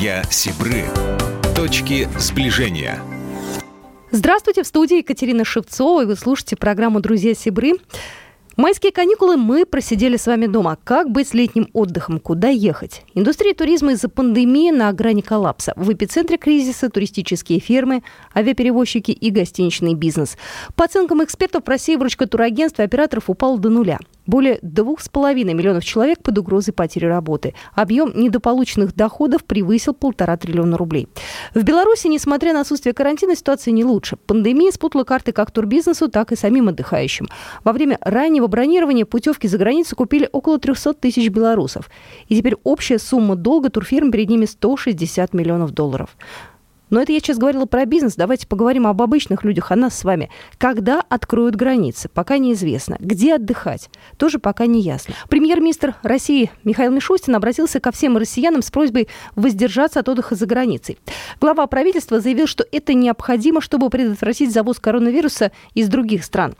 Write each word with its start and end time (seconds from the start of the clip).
Друзья 0.00 0.22
Сибры. 0.30 0.84
Точки 1.54 2.08
сближения. 2.18 3.00
Здравствуйте, 4.10 4.62
в 4.62 4.66
студии 4.66 4.96
Екатерина 4.96 5.44
Шевцова, 5.44 6.04
и 6.04 6.06
вы 6.06 6.16
слушаете 6.16 6.56
программу 6.56 7.00
«Друзья 7.00 7.34
Сибры». 7.34 7.74
Майские 8.56 8.92
каникулы 8.92 9.36
мы 9.36 9.66
просидели 9.66 10.16
с 10.16 10.26
вами 10.26 10.46
дома. 10.46 10.78
Как 10.84 11.10
быть 11.10 11.28
с 11.28 11.34
летним 11.34 11.68
отдыхом? 11.74 12.18
Куда 12.18 12.48
ехать? 12.48 13.02
Индустрия 13.14 13.52
туризма 13.52 13.92
из-за 13.92 14.08
пандемии 14.08 14.70
на 14.70 14.90
грани 14.94 15.20
коллапса. 15.20 15.74
В 15.76 15.92
эпицентре 15.92 16.38
кризиса 16.38 16.88
туристические 16.88 17.60
фирмы, 17.60 18.02
авиаперевозчики 18.34 19.10
и 19.10 19.30
гостиничный 19.30 19.92
бизнес. 19.92 20.38
По 20.76 20.86
оценкам 20.86 21.22
экспертов, 21.22 21.64
в 21.64 21.68
России 21.68 21.96
выручка 21.96 22.26
турагентств 22.26 22.80
и 22.80 22.84
операторов 22.84 23.28
упала 23.28 23.58
до 23.58 23.68
нуля. 23.68 23.98
Более 24.30 24.58
2,5 24.58 25.42
миллионов 25.42 25.84
человек 25.84 26.22
под 26.22 26.38
угрозой 26.38 26.70
потери 26.70 27.06
работы. 27.06 27.52
Объем 27.74 28.12
недополученных 28.14 28.94
доходов 28.94 29.42
превысил 29.42 29.92
полтора 29.92 30.36
триллиона 30.36 30.76
рублей. 30.76 31.08
В 31.52 31.64
Беларуси, 31.64 32.06
несмотря 32.06 32.52
на 32.52 32.60
отсутствие 32.60 32.92
карантина, 32.94 33.34
ситуация 33.34 33.72
не 33.72 33.84
лучше. 33.84 34.14
Пандемия 34.14 34.70
спутала 34.70 35.02
карты 35.02 35.32
как 35.32 35.50
турбизнесу, 35.50 36.08
так 36.08 36.30
и 36.30 36.36
самим 36.36 36.68
отдыхающим. 36.68 37.26
Во 37.64 37.72
время 37.72 37.98
раннего 38.02 38.46
бронирования 38.46 39.04
путевки 39.04 39.48
за 39.48 39.58
границу 39.58 39.96
купили 39.96 40.28
около 40.30 40.60
300 40.60 40.94
тысяч 40.94 41.28
белорусов. 41.28 41.90
И 42.28 42.36
теперь 42.36 42.54
общая 42.62 43.00
сумма 43.00 43.34
долга 43.34 43.68
турфирм 43.68 44.12
перед 44.12 44.28
ними 44.28 44.44
160 44.44 45.34
миллионов 45.34 45.72
долларов. 45.72 46.16
Но 46.90 47.00
это 47.00 47.12
я 47.12 47.20
сейчас 47.20 47.38
говорила 47.38 47.66
про 47.66 47.86
бизнес. 47.86 48.16
Давайте 48.16 48.46
поговорим 48.46 48.86
об 48.86 49.00
обычных 49.00 49.44
людях, 49.44 49.70
о 49.70 49.76
нас 49.76 49.96
с 49.96 50.04
вами. 50.04 50.30
Когда 50.58 51.00
откроют 51.08 51.56
границы? 51.56 52.08
Пока 52.12 52.38
неизвестно. 52.38 52.96
Где 53.00 53.36
отдыхать? 53.36 53.88
Тоже 54.16 54.38
пока 54.38 54.66
не 54.66 54.80
ясно. 54.82 55.14
Премьер-министр 55.28 55.94
России 56.02 56.50
Михаил 56.64 56.90
Мишустин 56.90 57.34
обратился 57.34 57.80
ко 57.80 57.92
всем 57.92 58.16
россиянам 58.16 58.62
с 58.62 58.70
просьбой 58.70 59.08
воздержаться 59.36 60.00
от 60.00 60.08
отдыха 60.08 60.34
за 60.34 60.46
границей. 60.46 60.98
Глава 61.40 61.66
правительства 61.66 62.20
заявил, 62.20 62.46
что 62.46 62.64
это 62.70 62.92
необходимо, 62.94 63.60
чтобы 63.60 63.88
предотвратить 63.88 64.52
завоз 64.52 64.78
коронавируса 64.80 65.52
из 65.74 65.88
других 65.88 66.24
стран. 66.24 66.54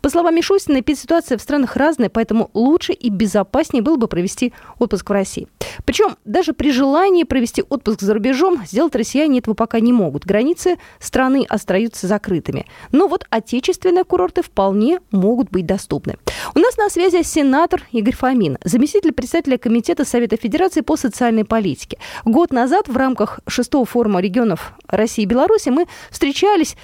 По 0.00 0.10
словам 0.10 0.34
Мишустина, 0.36 0.82
ситуация 0.94 1.38
в 1.38 1.42
странах 1.42 1.76
разная, 1.76 2.08
поэтому 2.08 2.50
лучше 2.54 2.92
и 2.92 3.10
безопаснее 3.10 3.82
было 3.82 3.96
бы 3.96 4.08
провести 4.08 4.52
отпуск 4.78 5.08
в 5.08 5.12
России. 5.12 5.48
Причем 5.84 6.16
даже 6.24 6.52
при 6.52 6.70
желании 6.70 7.24
провести 7.24 7.62
отпуск 7.68 8.00
за 8.00 8.14
рубежом 8.14 8.62
сделать 8.66 8.94
россияне 8.94 9.38
этого 9.38 9.54
пока 9.54 9.80
не 9.80 9.92
могут. 9.92 10.24
Границы 10.24 10.76
страны 10.98 11.44
остаются 11.48 12.06
закрытыми. 12.06 12.66
Но 12.92 13.08
вот 13.08 13.26
отечественные 13.30 14.04
курорты 14.04 14.42
вполне 14.42 15.00
могут 15.10 15.50
быть 15.50 15.66
доступны. 15.66 16.16
У 16.54 16.58
нас 16.58 16.76
на 16.76 16.88
связи 16.88 17.22
сенатор 17.22 17.82
Игорь 17.92 18.14
Фомин, 18.14 18.58
заместитель 18.62 19.12
председателя 19.12 19.58
Комитета 19.58 20.04
Совета 20.04 20.36
Федерации 20.36 20.82
по 20.82 20.96
социальной 20.96 21.44
политике. 21.44 21.98
Год 22.24 22.52
назад 22.52 22.88
в 22.88 22.96
рамках 22.96 23.40
шестого 23.46 23.84
форума 23.84 24.20
регионов 24.20 24.74
России 24.88 25.22
и 25.22 25.26
Беларуси 25.26 25.70
мы 25.70 25.86
встречались 26.10 26.76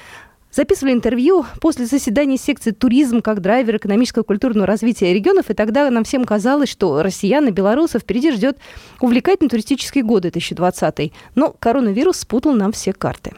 Записывали 0.53 0.95
интервью 0.95 1.47
после 1.61 1.87
заседания 1.87 2.37
секции 2.37 2.73
«Туризм 2.73 3.23
как 3.23 3.41
драйвер 3.41 3.77
экономического 3.77 4.25
и 4.25 4.27
культурного 4.27 4.67
развития 4.67 5.15
регионов», 5.15 5.49
и 5.49 5.55
тогда 5.55 5.89
нам 5.91 6.03
всем 6.03 6.25
казалось, 6.25 6.69
что 6.69 7.03
россиян 7.03 7.47
и 7.47 7.53
белорусов 7.53 8.03
впереди 8.03 8.33
ждет 8.33 8.59
увлекательный 9.01 9.49
туристический 9.49 10.03
год 10.03 10.23
2020. 10.23 11.13
Но 11.37 11.55
коронавирус 11.59 12.19
спутал 12.19 12.53
нам 12.53 12.73
все 12.73 12.93
карты. 12.93 13.33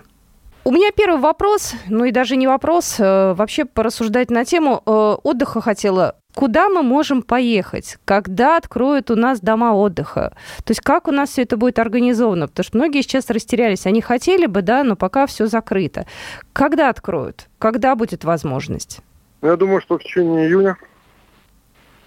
У 0.65 0.71
меня 0.71 0.91
первый 0.93 1.21
вопрос, 1.21 1.75
ну 1.89 2.05
и 2.05 2.13
даже 2.13 2.37
не 2.37 2.47
вопрос, 2.47 2.97
э, 2.99 3.35
вообще 3.35 3.65
порассуждать 3.65 4.31
на 4.31 4.45
тему 4.45 4.81
э, 4.87 4.91
отдыха 5.23 5.61
хотела. 5.61 6.17
Куда 6.35 6.71
мы 6.71 6.83
можем 6.83 7.23
поехать? 7.23 7.99
Когда 8.05 8.57
откроют 8.57 9.11
у 9.11 9.17
нас 9.17 9.41
дома 9.41 9.75
отдыха? 9.75 10.35
То 10.65 10.71
есть 10.71 10.81
как 10.81 11.07
у 11.09 11.11
нас 11.11 11.31
все 11.31 11.43
это 11.43 11.57
будет 11.57 11.79
организовано? 11.79 12.49
Потому 12.49 12.65
что 12.65 12.79
многие 12.79 13.03
сейчас 13.03 13.29
растерялись. 13.29 13.87
Они 13.87 14.01
хотели 14.01 14.47
бы, 14.47 14.63
да, 14.63 14.83
но 14.83 14.97
пока 14.97 15.27
все 15.27 15.47
закрыто. 15.47 16.07
Когда 16.53 16.89
откроют? 16.89 17.49
Когда 17.59 17.95
будет 17.95 18.25
возможность? 18.25 19.01
Ну, 19.43 19.49
я 19.49 19.57
думаю, 19.57 19.83
что 19.83 19.99
в 19.99 20.03
течение 20.03 20.49
июня. 20.49 20.77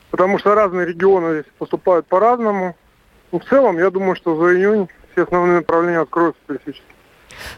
Потому 0.10 0.40
что 0.40 0.56
разные 0.56 0.88
регионы 0.88 1.42
здесь 1.42 1.52
поступают 1.60 2.08
по-разному. 2.08 2.76
Но 3.32 3.40
в 3.40 3.46
целом, 3.46 3.78
я 3.78 3.92
думаю, 3.92 4.16
что 4.16 4.36
за 4.36 4.56
июнь 4.56 4.88
все 5.12 5.24
основные 5.24 5.58
направления 5.58 6.00
откроются 6.00 6.42
туристически. 6.48 6.86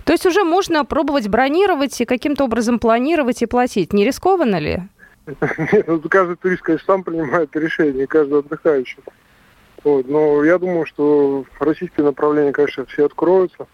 То 0.03 0.11
есть 0.11 0.25
уже 0.25 0.43
можно 0.43 0.83
пробовать 0.85 1.27
бронировать 1.27 2.01
и 2.01 2.05
каким-то 2.05 2.45
образом 2.45 2.79
планировать 2.79 3.41
и 3.41 3.45
платить. 3.45 3.93
Не 3.93 4.05
рискованно 4.05 4.57
ли? 4.57 4.81
Каждый 6.09 6.35
турист, 6.37 6.61
конечно, 6.61 6.85
сам 6.85 7.03
принимает 7.03 7.55
решение, 7.55 8.07
каждый 8.07 8.39
отдыхающий. 8.39 8.99
Вот, 9.83 10.07
но 10.07 10.43
я 10.43 10.57
думаю, 10.57 10.85
что 10.85 11.45
российские 11.59 12.05
направления, 12.05 12.51
конечно, 12.51 12.85
все 12.85 13.05
откроются. 13.05 13.67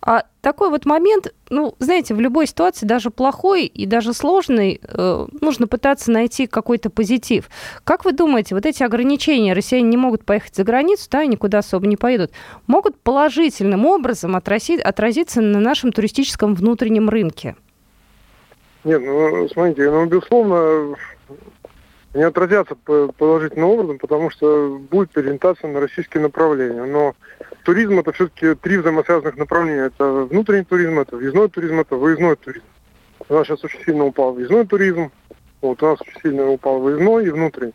А 0.00 0.24
такой 0.40 0.70
вот 0.70 0.86
момент, 0.86 1.34
ну, 1.50 1.74
знаете, 1.78 2.14
в 2.14 2.20
любой 2.20 2.46
ситуации, 2.46 2.86
даже 2.86 3.10
плохой 3.10 3.66
и 3.66 3.86
даже 3.86 4.14
сложной, 4.14 4.80
э, 4.82 5.26
нужно 5.40 5.66
пытаться 5.66 6.10
найти 6.10 6.46
какой-то 6.46 6.90
позитив. 6.90 7.48
Как 7.84 8.04
вы 8.04 8.12
думаете, 8.12 8.54
вот 8.54 8.64
эти 8.64 8.82
ограничения, 8.82 9.52
россияне 9.52 9.88
не 9.88 9.96
могут 9.96 10.24
поехать 10.24 10.56
за 10.56 10.64
границу, 10.64 11.08
да, 11.10 11.26
никуда 11.26 11.58
особо 11.58 11.86
не 11.86 11.96
поедут, 11.96 12.32
могут 12.66 12.98
положительным 13.00 13.84
образом 13.86 14.36
отразить, 14.36 14.80
отразиться 14.80 15.40
на 15.40 15.60
нашем 15.60 15.92
туристическом 15.92 16.54
внутреннем 16.54 17.08
рынке? 17.08 17.56
Нет, 18.86 19.02
ну, 19.04 19.48
смотрите, 19.48 19.90
ну, 19.90 20.06
безусловно, 20.06 20.94
не 22.14 22.22
отразятся 22.22 22.76
положительным 22.76 23.70
образом, 23.70 23.98
потому 23.98 24.30
что 24.30 24.78
будет 24.78 25.10
переориентация 25.10 25.72
на 25.72 25.80
российские 25.80 26.22
направления. 26.22 26.84
Но 26.84 27.16
туризм 27.64 27.98
это 27.98 28.12
все-таки 28.12 28.54
три 28.54 28.76
взаимосвязанных 28.76 29.38
направления. 29.38 29.86
Это 29.86 30.04
внутренний 30.30 30.62
туризм, 30.62 31.00
это 31.00 31.16
въездной 31.16 31.48
туризм, 31.48 31.80
это 31.80 31.96
выездной 31.96 32.36
туризм. 32.36 32.64
У 33.28 33.34
нас 33.34 33.48
сейчас 33.48 33.64
очень 33.64 33.82
сильно 33.84 34.04
упал 34.04 34.32
въездной 34.34 34.64
туризм, 34.64 35.10
вот 35.62 35.82
у 35.82 35.86
нас 35.86 36.00
очень 36.02 36.20
сильно 36.22 36.48
упал 36.48 36.78
выездной 36.78 37.26
и 37.26 37.30
внутренний. 37.30 37.74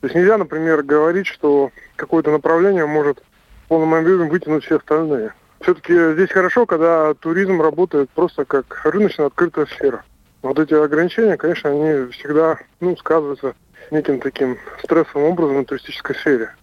То 0.00 0.08
есть 0.08 0.16
нельзя, 0.16 0.38
например, 0.38 0.82
говорить, 0.82 1.28
что 1.28 1.70
какое-то 1.94 2.32
направление 2.32 2.86
может 2.86 3.22
полным 3.68 3.94
объемом 3.94 4.28
вытянуть 4.28 4.64
все 4.64 4.78
остальные. 4.78 5.34
Все-таки 5.60 6.14
здесь 6.14 6.32
хорошо, 6.32 6.66
когда 6.66 7.14
туризм 7.14 7.62
работает 7.62 8.10
просто 8.10 8.44
как 8.44 8.80
рыночная 8.86 9.26
открытая 9.26 9.66
сфера. 9.66 10.02
Вот 10.46 10.58
эти 10.60 10.74
ограничения, 10.74 11.36
конечно, 11.36 11.70
они 11.70 12.10
всегда 12.12 12.58
ну, 12.80 12.96
сказываются 12.96 13.54
неким 13.90 14.20
таким 14.20 14.58
стрессовым 14.82 15.32
образом 15.32 15.56
на 15.56 15.64
туристической 15.64 16.14
сфере. 16.16 16.54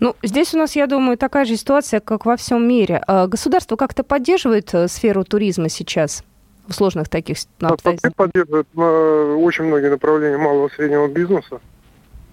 Ну, 0.00 0.14
здесь 0.22 0.52
у 0.54 0.58
нас, 0.58 0.76
я 0.76 0.86
думаю, 0.86 1.16
такая 1.16 1.46
же 1.46 1.56
ситуация, 1.56 2.00
как 2.00 2.26
во 2.26 2.36
всем 2.36 2.66
мире. 2.68 3.02
А 3.06 3.26
государство 3.26 3.76
как-то 3.76 4.04
поддерживает 4.04 4.74
э, 4.74 4.88
сферу 4.88 5.24
туризма 5.24 5.70
сейчас 5.70 6.24
в 6.68 6.74
сложных 6.74 7.08
таких 7.08 7.38
обстоятельствах? 7.60 8.14
Поддерживает 8.14 8.66
э, 8.76 9.34
очень 9.40 9.64
многие 9.64 9.88
направления 9.88 10.36
малого 10.36 10.68
и 10.68 10.72
среднего 10.72 11.08
бизнеса. 11.08 11.60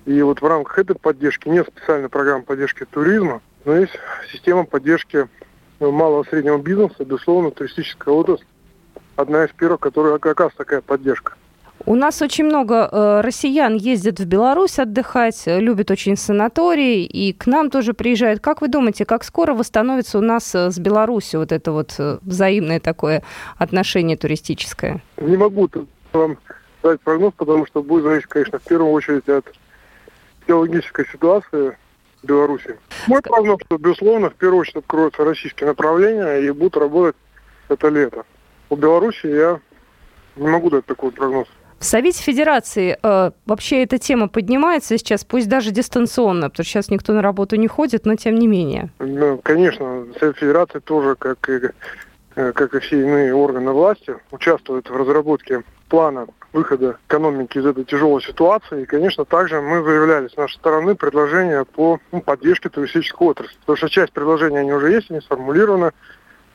И 0.06 0.22
вот 0.22 0.42
в 0.42 0.46
рамках 0.46 0.80
этой 0.80 0.96
поддержки 0.96 1.48
нет 1.48 1.68
специальной 1.68 2.10
программы 2.10 2.44
поддержки 2.44 2.86
туризма, 2.86 3.42
но 3.64 3.78
есть 3.78 3.94
система 4.34 4.66
поддержки 4.66 5.30
э, 5.80 5.86
малого 5.86 6.24
и 6.24 6.30
среднего 6.30 6.58
бизнеса, 6.58 7.06
безусловно, 7.06 7.52
туристическая 7.52 8.14
отрасль 8.14 8.44
одна 9.16 9.46
из 9.46 9.52
первых, 9.52 9.80
которая 9.80 10.18
как 10.18 10.40
раз 10.40 10.52
такая 10.56 10.82
поддержка. 10.82 11.34
У 11.86 11.96
нас 11.96 12.22
очень 12.22 12.46
много 12.46 12.88
э, 12.92 13.22
россиян 13.22 13.76
ездят 13.76 14.20
в 14.20 14.26
Беларусь 14.26 14.78
отдыхать, 14.78 15.44
любят 15.48 15.90
очень 15.90 16.16
санатории, 16.16 17.04
и 17.06 17.34
к 17.34 17.48
нам 17.48 17.72
тоже 17.72 17.94
приезжают. 17.94 18.40
Как 18.40 18.62
вы 18.62 18.68
думаете, 18.68 19.04
как 19.04 19.24
скоро 19.24 19.54
восстановится 19.54 20.20
у 20.20 20.22
нас 20.22 20.54
э, 20.54 20.70
с 20.70 20.78
Беларусью 20.78 21.40
вот 21.40 21.52
это 21.52 21.72
вот 21.72 21.96
э, 21.98 22.20
взаимное 22.22 22.80
такое 22.80 23.24
отношение 23.58 24.16
туристическое? 24.16 25.02
Не 25.18 25.38
могу 25.38 25.68
вам 26.14 26.38
дать 26.84 27.02
прогноз, 27.02 27.34
потому 27.36 27.66
что 27.66 27.82
будет 27.82 28.04
зависеть, 28.04 28.28
конечно, 28.28 28.60
в 28.60 28.64
первую 28.64 28.92
очередь 28.92 29.28
от 29.28 29.52
теологической 30.46 31.08
ситуации 31.12 31.78
в 32.22 32.28
Беларуси. 32.28 32.78
Мой 33.08 33.22
прогноз, 33.22 33.60
что, 33.66 33.78
безусловно, 33.78 34.30
в 34.30 34.36
первую 34.36 34.62
очередь 34.62 34.78
откроются 34.78 35.24
российские 35.24 35.68
направления 35.68 36.42
и 36.42 36.52
будут 36.52 36.78
работать 36.78 37.16
это 37.70 37.88
лето. 37.90 38.24
По 38.72 38.78
Беларуси 38.78 39.28
я 39.28 39.60
не 40.38 40.48
могу 40.48 40.70
дать 40.70 40.86
такой 40.86 41.12
прогноз. 41.12 41.46
В 41.78 41.84
Совете 41.84 42.24
Федерации 42.24 42.98
э, 43.04 43.32
вообще 43.46 43.84
эта 43.84 43.98
тема 43.98 44.30
поднимается 44.30 44.98
сейчас, 44.98 45.26
пусть 45.26 45.50
даже 45.50 45.72
дистанционно, 45.72 46.50
потому 46.50 46.64
что 46.64 46.72
сейчас 46.72 46.90
никто 46.90 47.12
на 47.12 47.22
работу 47.22 47.58
не 47.58 47.68
ходит, 47.68 48.06
но 48.06 48.16
тем 48.16 48.36
не 48.36 48.48
менее. 48.48 48.90
Ну, 49.00 49.42
конечно, 49.44 50.06
Совет 50.18 50.38
Федерации 50.38 50.80
тоже, 50.80 51.16
как 51.16 51.50
и, 51.50 51.60
э, 52.38 52.54
как 52.54 52.74
и 52.74 52.80
все 52.80 53.02
иные 53.02 53.36
органы 53.36 53.72
власти, 53.74 54.16
участвует 54.32 54.90
в 54.90 54.96
разработке 54.96 55.64
плана 55.90 56.28
выхода 56.54 56.98
экономики 57.10 57.58
из 57.58 57.66
этой 57.66 57.84
тяжелой 57.84 58.22
ситуации. 58.22 58.84
И, 58.84 58.86
конечно, 58.86 59.26
также 59.26 59.60
мы 59.60 59.84
заявляли 59.84 60.30
с 60.30 60.38
нашей 60.38 60.56
стороны 60.56 60.96
предложения 60.96 61.66
по 61.66 62.00
ну, 62.14 62.22
поддержке 62.22 62.70
туристической 62.70 63.28
отрасли. 63.28 63.58
Потому 63.60 63.76
что 63.76 63.90
часть 63.90 64.14
предложений, 64.14 64.60
они 64.60 64.72
уже 64.72 64.94
есть, 64.94 65.12
они 65.12 65.20
сформулированы, 65.20 65.92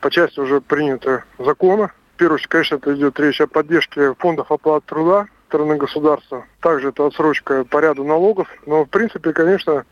по 0.01 0.09
части 0.09 0.39
уже 0.39 0.61
приняты 0.61 1.23
законы 1.37 1.89
в 1.89 1.91
первую 2.17 2.35
очередь, 2.35 2.49
конечно, 2.49 2.75
это 2.75 2.95
идет 2.95 3.19
речь 3.19 3.41
о 3.41 3.47
поддержке 3.47 4.13
фондов 4.15 4.51
оплаты 4.51 4.85
труда 4.87 5.27
стороны 5.47 5.77
государства. 5.77 6.45
Также 6.61 6.89
это 6.89 7.05
отсрочка 7.05 7.63
по 7.63 7.79
ряду 7.79 8.03
налогов. 8.03 8.47
Но, 8.65 8.83
в 8.83 8.89
принципе, 8.89 9.33
конечно, 9.33 9.85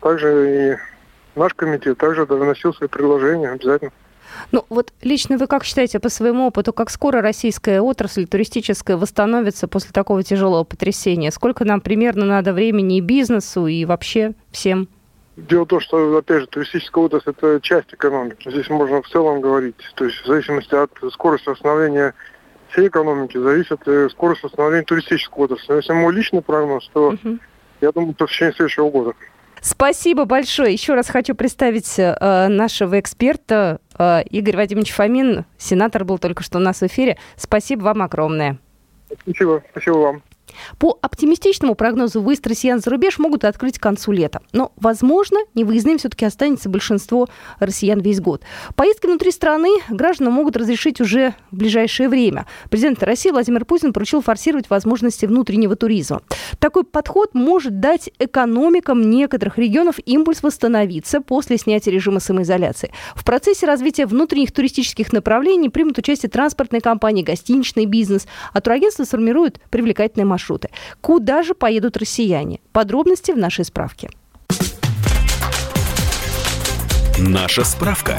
также 0.00 0.74
и 0.74 0.76
наш 1.38 1.54
комитет 1.54 1.98
также 1.98 2.24
вносил 2.24 2.74
свои 2.74 2.88
предложения 2.88 3.50
обязательно. 3.50 3.92
Ну, 4.52 4.64
вот 4.68 4.92
лично 5.02 5.38
вы 5.38 5.46
как 5.46 5.64
считаете 5.64 5.98
по 6.00 6.10
своему 6.10 6.48
опыту, 6.48 6.74
как 6.74 6.90
скоро 6.90 7.22
российская 7.22 7.80
отрасль 7.80 8.26
туристическая 8.26 8.96
восстановится 8.98 9.68
после 9.68 9.90
такого 9.92 10.22
тяжелого 10.22 10.64
потрясения? 10.64 11.30
Сколько 11.30 11.64
нам 11.64 11.80
примерно 11.80 12.26
надо 12.26 12.52
времени 12.52 12.98
и 12.98 13.00
бизнесу, 13.00 13.66
и 13.66 13.86
вообще 13.86 14.34
всем? 14.50 14.88
Дело 15.38 15.64
в 15.64 15.68
том, 15.68 15.80
что, 15.80 16.16
опять 16.16 16.40
же, 16.40 16.46
туристическая 16.48 17.04
отрасль– 17.04 17.30
это 17.36 17.60
часть 17.62 17.94
экономики. 17.94 18.50
Здесь 18.50 18.68
можно 18.68 19.00
в 19.02 19.08
целом 19.08 19.40
говорить. 19.40 19.76
То 19.94 20.04
есть 20.04 20.18
в 20.22 20.26
зависимости 20.26 20.74
от 20.74 20.90
скорости 21.12 21.48
восстановления 21.48 22.14
всей 22.70 22.88
экономики 22.88 23.38
зависит 23.38 23.80
скорость 24.10 24.42
восстановления 24.42 24.84
туристической 24.84 25.44
отрасли. 25.44 25.66
Но 25.68 25.76
если 25.76 25.92
мой 25.92 26.12
личный 26.12 26.42
прогноз, 26.42 26.90
то 26.92 27.10
угу. 27.10 27.38
я 27.80 27.92
думаю, 27.92 28.14
что 28.14 28.26
в 28.26 28.30
течение 28.30 28.54
следующего 28.54 28.90
года. 28.90 29.12
Спасибо 29.60 30.24
большое. 30.24 30.72
Еще 30.72 30.94
раз 30.94 31.08
хочу 31.08 31.34
представить 31.34 31.98
э, 31.98 32.48
нашего 32.48 32.98
эксперта 32.98 33.80
э, 33.98 34.22
Игорь 34.30 34.56
Вадимович 34.56 34.92
Фомин. 34.92 35.44
Сенатор 35.56 36.04
был 36.04 36.18
только 36.18 36.42
что 36.42 36.58
у 36.58 36.60
нас 36.60 36.80
в 36.80 36.86
эфире. 36.86 37.16
Спасибо 37.36 37.82
вам 37.84 38.02
огромное. 38.02 38.58
Спасибо. 39.24 39.62
Спасибо 39.70 39.96
вам. 39.98 40.22
По 40.78 40.98
оптимистичному 41.00 41.74
прогнозу 41.74 42.20
выезд 42.20 42.46
россиян 42.46 42.80
за 42.80 42.90
рубеж 42.90 43.18
могут 43.18 43.44
открыть 43.44 43.78
к 43.78 43.82
концу 43.82 44.12
лета. 44.12 44.40
Но, 44.52 44.72
возможно, 44.76 45.38
невыездным 45.54 45.98
все-таки 45.98 46.24
останется 46.24 46.68
большинство 46.68 47.28
россиян 47.60 48.00
весь 48.00 48.20
год. 48.20 48.42
Поездки 48.74 49.06
внутри 49.06 49.30
страны 49.30 49.68
гражданам 49.88 50.34
могут 50.34 50.56
разрешить 50.56 51.00
уже 51.00 51.34
в 51.50 51.56
ближайшее 51.56 52.08
время. 52.08 52.46
Президент 52.70 53.02
России 53.02 53.30
Владимир 53.30 53.64
Путин 53.64 53.92
поручил 53.92 54.20
форсировать 54.20 54.68
возможности 54.68 55.26
внутреннего 55.26 55.76
туризма. 55.76 56.22
Такой 56.58 56.84
подход 56.84 57.34
может 57.34 57.80
дать 57.80 58.10
экономикам 58.18 59.10
некоторых 59.10 59.58
регионов 59.58 59.96
импульс 60.04 60.42
восстановиться 60.42 61.20
после 61.20 61.58
снятия 61.58 61.92
режима 61.92 62.20
самоизоляции. 62.20 62.92
В 63.14 63.24
процессе 63.24 63.66
развития 63.66 64.06
внутренних 64.06 64.52
туристических 64.52 65.12
направлений 65.12 65.68
примут 65.68 65.98
участие 65.98 66.30
транспортные 66.30 66.80
компании, 66.80 67.22
гостиничный 67.22 67.86
бизнес, 67.86 68.26
а 68.52 68.60
турагентства 68.60 69.04
сформируют 69.04 69.60
привлекательные 69.70 70.26
маршруты 70.26 70.47
маршруты. 70.48 70.70
Куда 71.00 71.42
же 71.42 71.54
поедут 71.54 71.96
россияне? 71.96 72.60
Подробности 72.72 73.32
в 73.32 73.38
нашей 73.38 73.64
справке. 73.64 74.10
Наша 77.18 77.64
справка. 77.64 78.18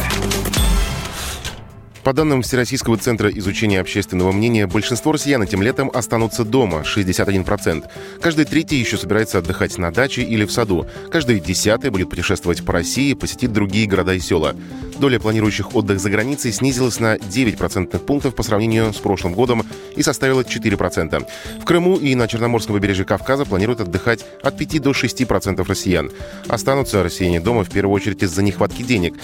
По 2.04 2.14
данным 2.14 2.42
Всероссийского 2.42 2.98
центра 2.98 3.30
изучения 3.30 3.82
общественного 3.82 4.32
мнения, 4.32 4.68
большинство 4.68 5.12
россиян 5.12 5.44
этим 5.44 5.62
летом 5.62 5.92
останутся 5.94 6.46
дома– 6.46 6.84
61%. 6.96 7.84
Каждый 8.22 8.46
третий 8.46 8.78
еще 8.78 8.98
собирается 8.98 9.38
отдыхать 9.38 9.78
на 9.78 9.92
даче 9.92 10.24
или 10.24 10.46
в 10.46 10.52
саду. 10.52 10.88
Каждый 11.12 11.40
десятый 11.40 11.90
будет 11.90 12.10
путешествовать 12.10 12.64
по 12.64 12.74
России, 12.74 13.14
посетить 13.14 13.52
другие 13.52 13.86
города 13.86 14.14
и 14.14 14.20
села. 14.20 14.56
Доля 14.98 15.20
планирующих 15.20 15.76
отдых 15.76 16.00
за 16.00 16.10
границей 16.10 16.52
снизилась 16.52 17.00
на 17.00 17.20
9 17.20 17.58
процентных 17.58 18.06
пунктов 18.06 18.34
по 18.34 18.44
сравнению 18.44 18.94
с 18.94 18.98
прошлым 18.98 19.34
годом 19.34 19.66
и 19.96 20.02
составила 20.02 20.42
4%. 20.42 21.28
В 21.62 21.66
Крыму 21.66 21.98
и 21.98 22.16
на 22.16 22.28
Черноморском 22.28 22.76
побережье 22.76 23.06
Кавказа 23.06 23.46
планируют 23.46 23.82
отдыхать 23.82 24.26
от 24.42 24.58
5 24.58 24.82
до 24.82 24.92
6% 24.92 25.66
россиян. 25.68 26.12
Останутся 26.48 27.04
россияне 27.04 27.40
дома 27.40 27.64
в 27.64 27.70
первую 27.70 27.96
очередь 27.96 28.24
из-за 28.24 28.42
нехватки 28.42 28.84
денег. 28.84 29.16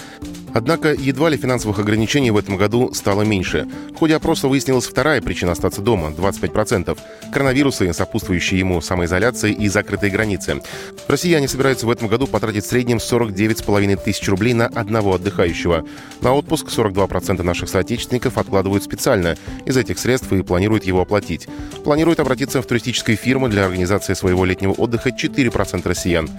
Однако 0.56 0.94
едва 0.94 1.28
ли 1.28 1.36
финансовых 1.36 1.78
ограничений 1.80 2.30
в 2.30 2.36
этом 2.38 2.56
году 2.56 2.90
стало 2.94 3.20
меньше. 3.20 3.68
В 3.94 3.98
ходе 3.98 4.16
опроса 4.16 4.48
выяснилась 4.48 4.86
вторая 4.86 5.20
причина 5.20 5.52
остаться 5.52 5.82
дома– 5.82 6.14
25%. 6.16 6.98
Коронавирусы, 7.30 7.92
сопутствующие 7.92 8.60
ему 8.60 8.80
самоизоляции 8.80 9.52
и 9.52 9.68
закрытые 9.68 10.10
границы. 10.10 10.62
Россияне 11.08 11.46
собираются 11.46 11.84
в 11.84 11.90
этом 11.90 12.08
году 12.08 12.26
потратить 12.26 12.64
в 12.64 12.68
среднем 12.68 12.96
49,5 12.96 14.02
тысяч 14.02 14.26
рублей 14.28 14.54
на 14.54 14.64
одного 14.68 15.16
отдыхающего. 15.16 15.84
На 16.22 16.32
отпуск 16.32 16.68
42% 16.68 17.42
наших 17.42 17.68
соотечественников 17.68 18.38
откладывают 18.38 18.82
специально. 18.82 19.36
Из 19.66 19.76
этих 19.76 19.98
средств 19.98 20.32
и 20.32 20.40
планируют 20.40 20.84
его 20.84 21.02
оплатить. 21.02 21.48
Планируют 21.84 22.18
обратиться 22.18 22.62
в 22.62 22.66
туристические 22.66 23.18
фирмы 23.18 23.50
для 23.50 23.66
организации 23.66 24.14
своего 24.14 24.46
летнего 24.46 24.72
отдыха 24.72 25.10
4% 25.10 25.86
россиян 25.86 26.30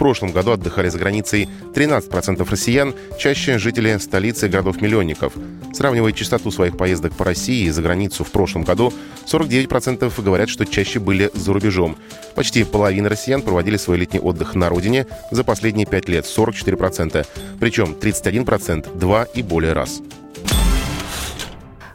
прошлом 0.00 0.32
году 0.32 0.52
отдыхали 0.52 0.88
за 0.88 0.98
границей 0.98 1.46
13% 1.74 2.50
россиян, 2.50 2.94
чаще 3.18 3.58
жители 3.58 3.98
столицы 3.98 4.46
и 4.46 4.48
городов-миллионников. 4.48 5.34
Сравнивая 5.74 6.12
частоту 6.12 6.50
своих 6.50 6.78
поездок 6.78 7.12
по 7.12 7.26
России 7.26 7.66
и 7.66 7.70
за 7.70 7.82
границу 7.82 8.24
в 8.24 8.30
прошлом 8.30 8.62
году, 8.62 8.94
49% 9.26 10.10
говорят, 10.22 10.48
что 10.48 10.64
чаще 10.64 11.00
были 11.00 11.30
за 11.34 11.52
рубежом. 11.52 11.98
Почти 12.34 12.64
половина 12.64 13.10
россиян 13.10 13.42
проводили 13.42 13.76
свой 13.76 13.98
летний 13.98 14.20
отдых 14.20 14.54
на 14.54 14.70
родине 14.70 15.06
за 15.30 15.44
последние 15.44 15.86
5 15.86 16.08
лет, 16.08 16.24
44%. 16.24 17.26
Причем 17.60 17.94
31% 18.00 18.96
два 18.96 19.24
и 19.24 19.42
более 19.42 19.74
раз. 19.74 20.00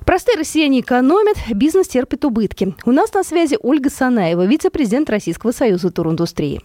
Простые 0.06 0.38
россияне 0.38 0.82
экономят, 0.82 1.38
бизнес 1.50 1.88
терпит 1.88 2.24
убытки. 2.24 2.76
У 2.86 2.92
нас 2.92 3.12
на 3.16 3.24
связи 3.24 3.58
Ольга 3.60 3.90
Санаева, 3.90 4.46
вице-президент 4.46 5.10
Российского 5.10 5.52
союза 5.52 5.90
туриндустрии. 5.90 6.62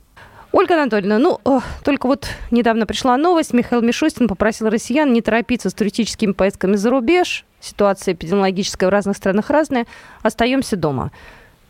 Ольга 0.52 0.74
Анатольевна, 0.74 1.18
ну, 1.18 1.40
о, 1.44 1.60
только 1.84 2.06
вот 2.06 2.26
недавно 2.50 2.84
пришла 2.84 3.16
новость. 3.16 3.52
Михаил 3.52 3.82
Мишустин 3.82 4.26
попросил 4.26 4.68
россиян 4.68 5.12
не 5.12 5.22
торопиться 5.22 5.70
с 5.70 5.74
туристическими 5.74 6.32
поездками 6.32 6.74
за 6.74 6.90
рубеж. 6.90 7.44
Ситуация 7.60 8.14
эпидемиологическая 8.14 8.88
в 8.88 8.92
разных 8.92 9.16
странах 9.16 9.50
разная. 9.50 9.86
Остаемся 10.22 10.76
дома. 10.76 11.12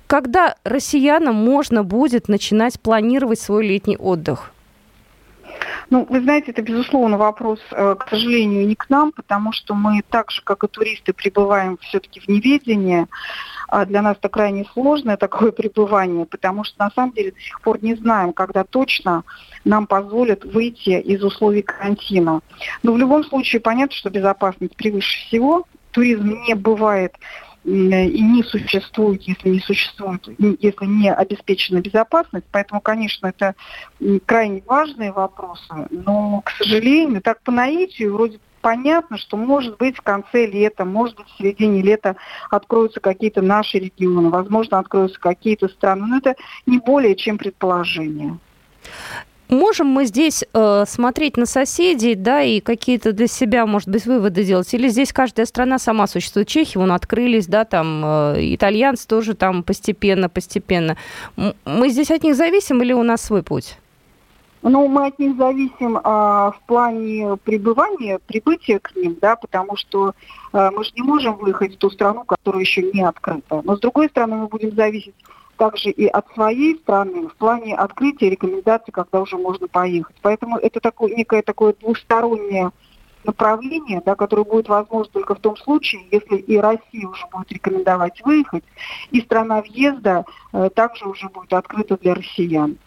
Когда 0.07 0.57
россиянам 0.65 1.35
можно 1.35 1.85
будет 1.85 2.29
начинать 2.29 2.81
планировать 2.81 3.39
свой 3.39 3.67
летний 3.67 3.97
отдых? 3.97 4.51
Ну, 5.91 6.07
вы 6.09 6.21
знаете, 6.21 6.53
это, 6.53 6.63
безусловно, 6.63 7.19
вопрос, 7.19 7.59
э, 7.73 7.97
к 7.99 8.09
сожалению, 8.09 8.65
не 8.65 8.77
к 8.77 8.89
нам, 8.89 9.11
потому 9.11 9.51
что 9.51 9.75
мы 9.75 10.03
так 10.09 10.31
же, 10.31 10.41
как 10.43 10.63
и 10.63 10.69
туристы, 10.69 11.13
пребываем 11.13 11.79
все-таки 11.79 12.21
в 12.21 12.29
неведении. 12.29 13.09
А 13.67 13.85
для 13.87 14.01
нас 14.01 14.17
это 14.17 14.29
крайне 14.29 14.65
сложное 14.73 15.17
такое 15.17 15.51
пребывание, 15.53 16.27
потому 16.27 16.63
что 16.63 16.77
на 16.79 16.91
самом 16.93 17.13
деле 17.13 17.33
до 17.33 17.41
сих 17.41 17.61
пор 17.61 17.83
не 17.83 17.97
знаем, 17.97 18.33
когда 18.33 18.63
точно 18.63 19.25
нам 19.65 19.89
позволят 19.89 20.45
выйти 20.45 20.91
из 20.91 21.25
условий 21.25 21.63
карантина. 21.63 22.41
Но 22.85 22.93
в 22.93 22.99
любом 22.99 23.25
случае 23.25 23.61
понятно, 23.61 23.97
что 23.97 24.11
безопасность 24.11 24.77
превыше 24.77 25.27
всего. 25.27 25.65
Туризм 25.91 26.37
не 26.47 26.55
бывает 26.55 27.17
и 27.65 28.23
не 28.23 28.43
существует, 28.43 29.23
если 29.23 29.51
не 29.51 29.61
существует, 29.61 30.27
если 30.39 30.87
не 30.87 31.13
обеспечена 31.13 31.81
безопасность. 31.81 32.47
Поэтому, 32.51 32.81
конечно, 32.81 33.27
это 33.27 33.55
крайне 34.27 34.63
важные 34.67 35.13
вопросы. 35.13 35.87
Но, 35.91 36.43
к 36.45 36.51
сожалению, 36.51 37.21
так 37.21 37.41
по 37.43 37.53
наитию 37.53 38.15
вроде 38.15 38.41
понятно, 38.61 39.19
что 39.19 39.37
может 39.37 39.79
быть 39.79 39.97
в 39.97 40.03
конце 40.03 40.47
лета, 40.47 40.85
может 40.85 41.17
быть 41.17 41.29
в 41.29 41.39
середине 41.39 41.83
лета 41.83 42.17
откроются 42.51 43.01
какие-то 43.01 43.43
наши 43.43 43.79
регионы, 43.79 44.31
возможно, 44.31 44.79
откроются 44.79 45.19
какие-то 45.19 45.69
страны. 45.69 46.07
Но 46.07 46.19
это 46.19 46.37
не 46.67 46.79
более 46.79 47.17
чем 47.17 47.39
предположение. 47.39 48.39
Можем 49.51 49.89
мы 49.89 50.05
здесь 50.05 50.45
э, 50.53 50.85
смотреть 50.87 51.37
на 51.37 51.45
соседей, 51.45 52.15
да, 52.15 52.41
и 52.41 52.61
какие-то 52.61 53.13
для 53.13 53.27
себя, 53.27 53.67
может 53.67 53.89
быть, 53.89 54.07
выводы 54.07 54.45
делать? 54.45 54.73
Или 54.75 54.89
здесь 54.89 55.13
каждая 55.13 55.45
страна 55.45 55.81
сама 55.81 56.07
существует? 56.07 56.47
Чехи, 56.47 56.79
вон, 56.79 56.93
открылись, 56.93 57.49
да, 57.49 57.65
там, 57.65 58.03
э, 58.05 58.55
итальянцы 58.55 59.09
тоже 59.09 59.35
там 59.35 59.65
постепенно, 59.65 60.29
постепенно. 60.29 60.97
Мы 61.65 61.89
здесь 61.89 62.13
от 62.13 62.23
них 62.23 62.37
зависим 62.37 62.81
или 62.81 62.93
у 62.93 63.03
нас 63.03 63.23
свой 63.23 63.43
путь? 63.43 63.77
Ну, 64.63 64.87
мы 64.87 65.07
от 65.07 65.19
них 65.19 65.37
зависим 65.37 65.99
а, 66.05 66.53
в 66.53 66.61
плане 66.67 67.37
пребывания, 67.43 68.21
прибытия 68.27 68.79
к 68.79 68.95
ним, 68.95 69.17
да, 69.21 69.35
потому 69.35 69.75
что 69.77 70.13
а, 70.53 70.71
мы 70.71 70.85
же 70.85 70.91
не 70.95 71.03
можем 71.03 71.37
выехать 71.37 71.75
в 71.75 71.79
ту 71.79 71.91
страну, 71.91 72.25
которая 72.25 72.61
еще 72.61 72.83
не 72.83 73.03
открыта. 73.03 73.63
Но 73.65 73.77
с 73.77 73.81
другой 73.81 74.11
стороны, 74.11 74.37
мы 74.37 74.47
будем 74.49 74.77
зависеть 74.77 75.15
также 75.61 75.91
и 75.91 76.07
от 76.07 76.27
своей 76.33 76.79
страны 76.79 77.29
в 77.29 77.37
плане 77.37 77.77
открытия 77.77 78.31
рекомендаций, 78.31 78.91
когда 78.93 79.21
уже 79.21 79.37
можно 79.37 79.69
поехать. 79.69 80.17
Поэтому 80.23 80.57
это 80.57 80.81
такое, 80.81 81.15
некое 81.15 81.43
такое 81.43 81.75
двустороннее 81.75 82.71
направление, 83.25 84.01
да, 84.07 84.15
которое 84.15 84.45
будет 84.45 84.71
возможно 84.71 85.13
только 85.13 85.35
в 85.35 85.41
том 85.41 85.59
случае, 85.59 86.01
если 86.11 86.37
и 86.37 86.57
Россия 86.57 87.07
уже 87.07 87.27
будет 87.31 87.53
рекомендовать 87.53 88.23
выехать, 88.25 88.65
и 89.11 89.21
страна 89.21 89.61
въезда 89.61 90.25
э, 90.55 90.71
также 90.75 91.07
уже 91.07 91.29
будет 91.29 91.53
открыта 91.53 91.99
для 91.99 92.15
россиян. 92.15 92.79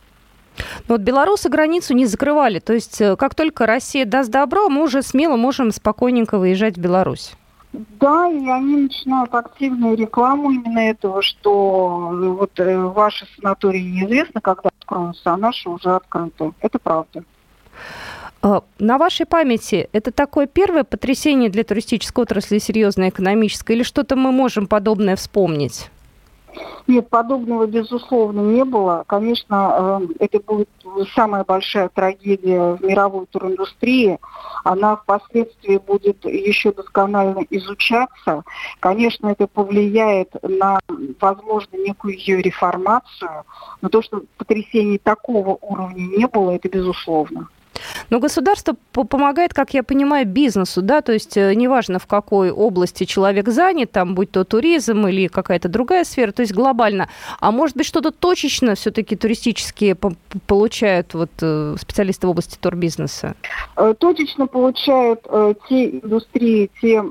Но 0.87 0.95
вот 0.95 1.01
белорусы 1.01 1.49
границу 1.49 1.93
не 1.93 2.07
закрывали. 2.07 2.57
То 2.57 2.73
есть 2.73 2.99
э, 2.99 3.15
как 3.17 3.35
только 3.35 3.67
Россия 3.67 4.05
даст 4.05 4.31
добро, 4.31 4.69
мы 4.69 4.81
уже 4.81 5.03
смело 5.03 5.35
можем 5.35 5.69
спокойненько 5.71 6.39
выезжать 6.39 6.77
в 6.77 6.81
Беларусь. 6.81 7.35
Да, 7.73 8.29
и 8.29 8.47
они 8.47 8.77
начинают 8.83 9.33
активную 9.33 9.97
рекламу 9.97 10.51
именно 10.51 10.77
этого, 10.77 11.23
что 11.23 12.11
э, 12.13 12.27
вот 12.27 12.59
э, 12.59 12.77
ваши 12.77 13.25
санатории 13.35 13.81
неизвестно, 13.81 14.41
когда 14.41 14.69
откроются, 14.79 15.33
а 15.33 15.37
наши 15.37 15.67
уже 15.67 15.89
открыты. 15.89 16.51
Это 16.59 16.77
правда. 16.77 17.23
А, 18.43 18.61
на 18.77 18.99
вашей 18.99 19.25
памяти 19.25 19.89
это 19.91 20.11
такое 20.11 20.45
первое 20.45 20.83
потрясение 20.83 21.49
для 21.49 21.63
туристической 21.63 22.23
отрасли 22.23 22.59
серьезное 22.59 23.09
экономическое 23.09 23.73
или 23.73 23.83
что-то 23.83 24.15
мы 24.15 24.31
можем 24.31 24.67
подобное 24.67 25.15
вспомнить? 25.15 25.89
Нет, 26.87 27.09
подобного, 27.09 27.65
безусловно, 27.65 28.41
не 28.41 28.63
было. 28.65 29.03
Конечно, 29.07 29.99
э, 30.19 30.25
это 30.25 30.39
будет 30.39 30.69
самая 31.15 31.43
большая 31.43 31.89
трагедия 31.89 32.75
в 32.75 32.83
мировой 32.83 33.25
туриндустрии. 33.27 34.19
Она 34.63 34.97
впоследствии 34.97 35.77
будет 35.77 36.25
еще 36.25 36.71
досконально 36.71 37.45
изучаться. 37.49 38.43
Конечно, 38.79 39.27
это 39.27 39.47
повлияет 39.47 40.29
на, 40.43 40.79
возможно, 41.19 41.77
некую 41.77 42.17
ее 42.17 42.41
реформацию. 42.41 43.43
Но 43.81 43.89
то, 43.89 44.01
что 44.01 44.23
потрясений 44.37 44.97
такого 44.97 45.57
уровня 45.61 46.01
не 46.17 46.27
было, 46.27 46.51
это 46.51 46.69
безусловно. 46.69 47.47
Но 48.09 48.19
государство 48.19 48.75
помогает, 48.91 49.53
как 49.53 49.73
я 49.73 49.83
понимаю, 49.83 50.25
бизнесу, 50.25 50.81
да, 50.81 51.01
то 51.01 51.13
есть 51.13 51.37
э, 51.37 51.53
неважно, 51.53 51.99
в 51.99 52.07
какой 52.07 52.51
области 52.51 53.05
человек 53.05 53.49
занят, 53.49 53.91
там, 53.91 54.15
будь 54.15 54.31
то 54.31 54.43
туризм 54.43 55.07
или 55.07 55.27
какая-то 55.27 55.69
другая 55.69 56.03
сфера, 56.03 56.31
то 56.31 56.41
есть 56.41 56.53
глобально. 56.53 57.09
А 57.39 57.51
может 57.51 57.75
быть, 57.75 57.85
что-то 57.85 58.11
точечно 58.11 58.75
все-таки 58.75 59.15
туристические 59.15 59.95
получают 60.47 61.13
вот 61.13 61.31
э, 61.41 61.75
специалисты 61.79 62.27
в 62.27 62.29
области 62.29 62.57
турбизнеса? 62.59 63.35
Э, 63.75 63.93
точечно 63.97 64.47
получают 64.47 65.23
те 65.69 65.89
индустрии, 65.89 66.69
те 66.81 67.03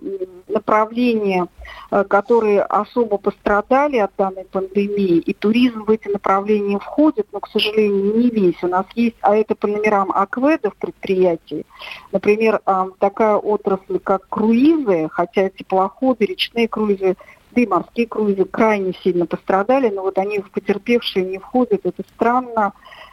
направления, 0.52 1.49
которые 1.90 2.62
особо 2.62 3.18
пострадали 3.18 3.97
от 3.97 4.12
данной 4.16 4.44
пандемии, 4.44 5.18
и 5.18 5.32
туризм 5.32 5.85
в 5.85 5.90
эти 5.90 6.09
направления 6.09 6.78
входит, 6.78 7.26
но, 7.32 7.40
к 7.40 7.49
сожалению, 7.49 8.16
не 8.16 8.30
весь. 8.30 8.62
У 8.62 8.68
нас 8.68 8.87
есть, 8.94 9.16
а 9.21 9.37
это 9.37 9.54
по 9.54 9.66
номерам 9.66 10.12
АКВЭДов 10.12 10.76
предприятий. 10.76 11.66
Например, 12.12 12.61
такая 12.99 13.37
отрасль, 13.37 13.99
как 13.99 14.28
круизы, 14.28 15.09
хотя 15.11 15.49
теплоходы, 15.50 16.26
речные 16.26 16.68
круизы, 16.68 17.16
да 17.50 17.61
и 17.61 17.66
морские 17.66 18.06
круизы 18.06 18.44
крайне 18.44 18.94
сильно 19.02 19.26
пострадали, 19.26 19.88
но 19.90 20.02
вот 20.02 20.16
они 20.18 20.40
в 20.40 20.50
потерпевшие 20.50 21.25
не 21.26 21.38
входят. 21.38 21.85
Это 21.85 22.02
странно. 22.14 22.73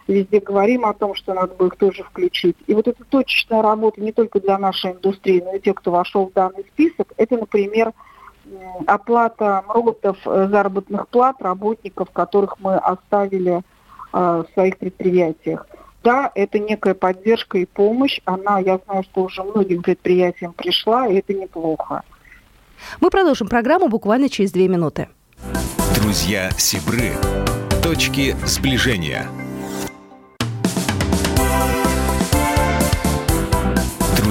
Везде 0.09 0.39
говорим 0.39 0.85
о 0.85 0.93
том, 0.95 1.13
что 1.13 1.35
надо 1.35 1.53
бы 1.53 1.67
их 1.67 1.75
тоже 1.75 2.03
включить. 2.03 2.57
И 2.65 2.73
вот 2.73 2.87
эта 2.87 3.03
точечная 3.03 3.61
работа 3.61 4.01
не 4.01 4.11
только 4.11 4.39
для 4.39 4.57
нашей 4.57 4.93
индустрии, 4.93 5.39
но 5.45 5.53
и 5.53 5.59
тех, 5.59 5.75
кто 5.75 5.91
вошел 5.91 6.25
в 6.25 6.33
данный 6.33 6.65
список, 6.73 7.13
это, 7.15 7.37
например, 7.37 7.91
оплата 8.87 9.63
МРОТов, 9.67 10.17
э, 10.25 10.47
заработных 10.49 11.07
плат 11.09 11.35
работников, 11.41 12.09
которых 12.09 12.59
мы 12.59 12.77
оставили 12.77 13.57
э, 13.57 13.61
в 14.11 14.45
своих 14.55 14.79
предприятиях. 14.79 15.67
Да, 16.03 16.31
это 16.33 16.57
некая 16.57 16.95
поддержка 16.95 17.59
и 17.59 17.65
помощь. 17.65 18.19
Она, 18.25 18.57
я 18.57 18.79
знаю, 18.87 19.03
что 19.03 19.25
уже 19.25 19.43
многим 19.43 19.83
предприятиям 19.83 20.53
пришла, 20.53 21.05
и 21.05 21.17
это 21.17 21.35
неплохо. 21.35 22.01
Мы 22.99 23.11
продолжим 23.11 23.47
программу 23.47 23.89
буквально 23.89 24.27
через 24.27 24.51
две 24.53 24.69
минуты. 24.69 25.07
Друзья 26.01 26.49
Сибры. 26.57 27.11
Точки 27.83 28.35
сближения. 28.47 29.27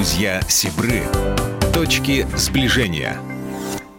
Друзья 0.09 0.41
Сибры. 0.49 1.03
Точки 1.75 2.27
сближения. 2.35 3.19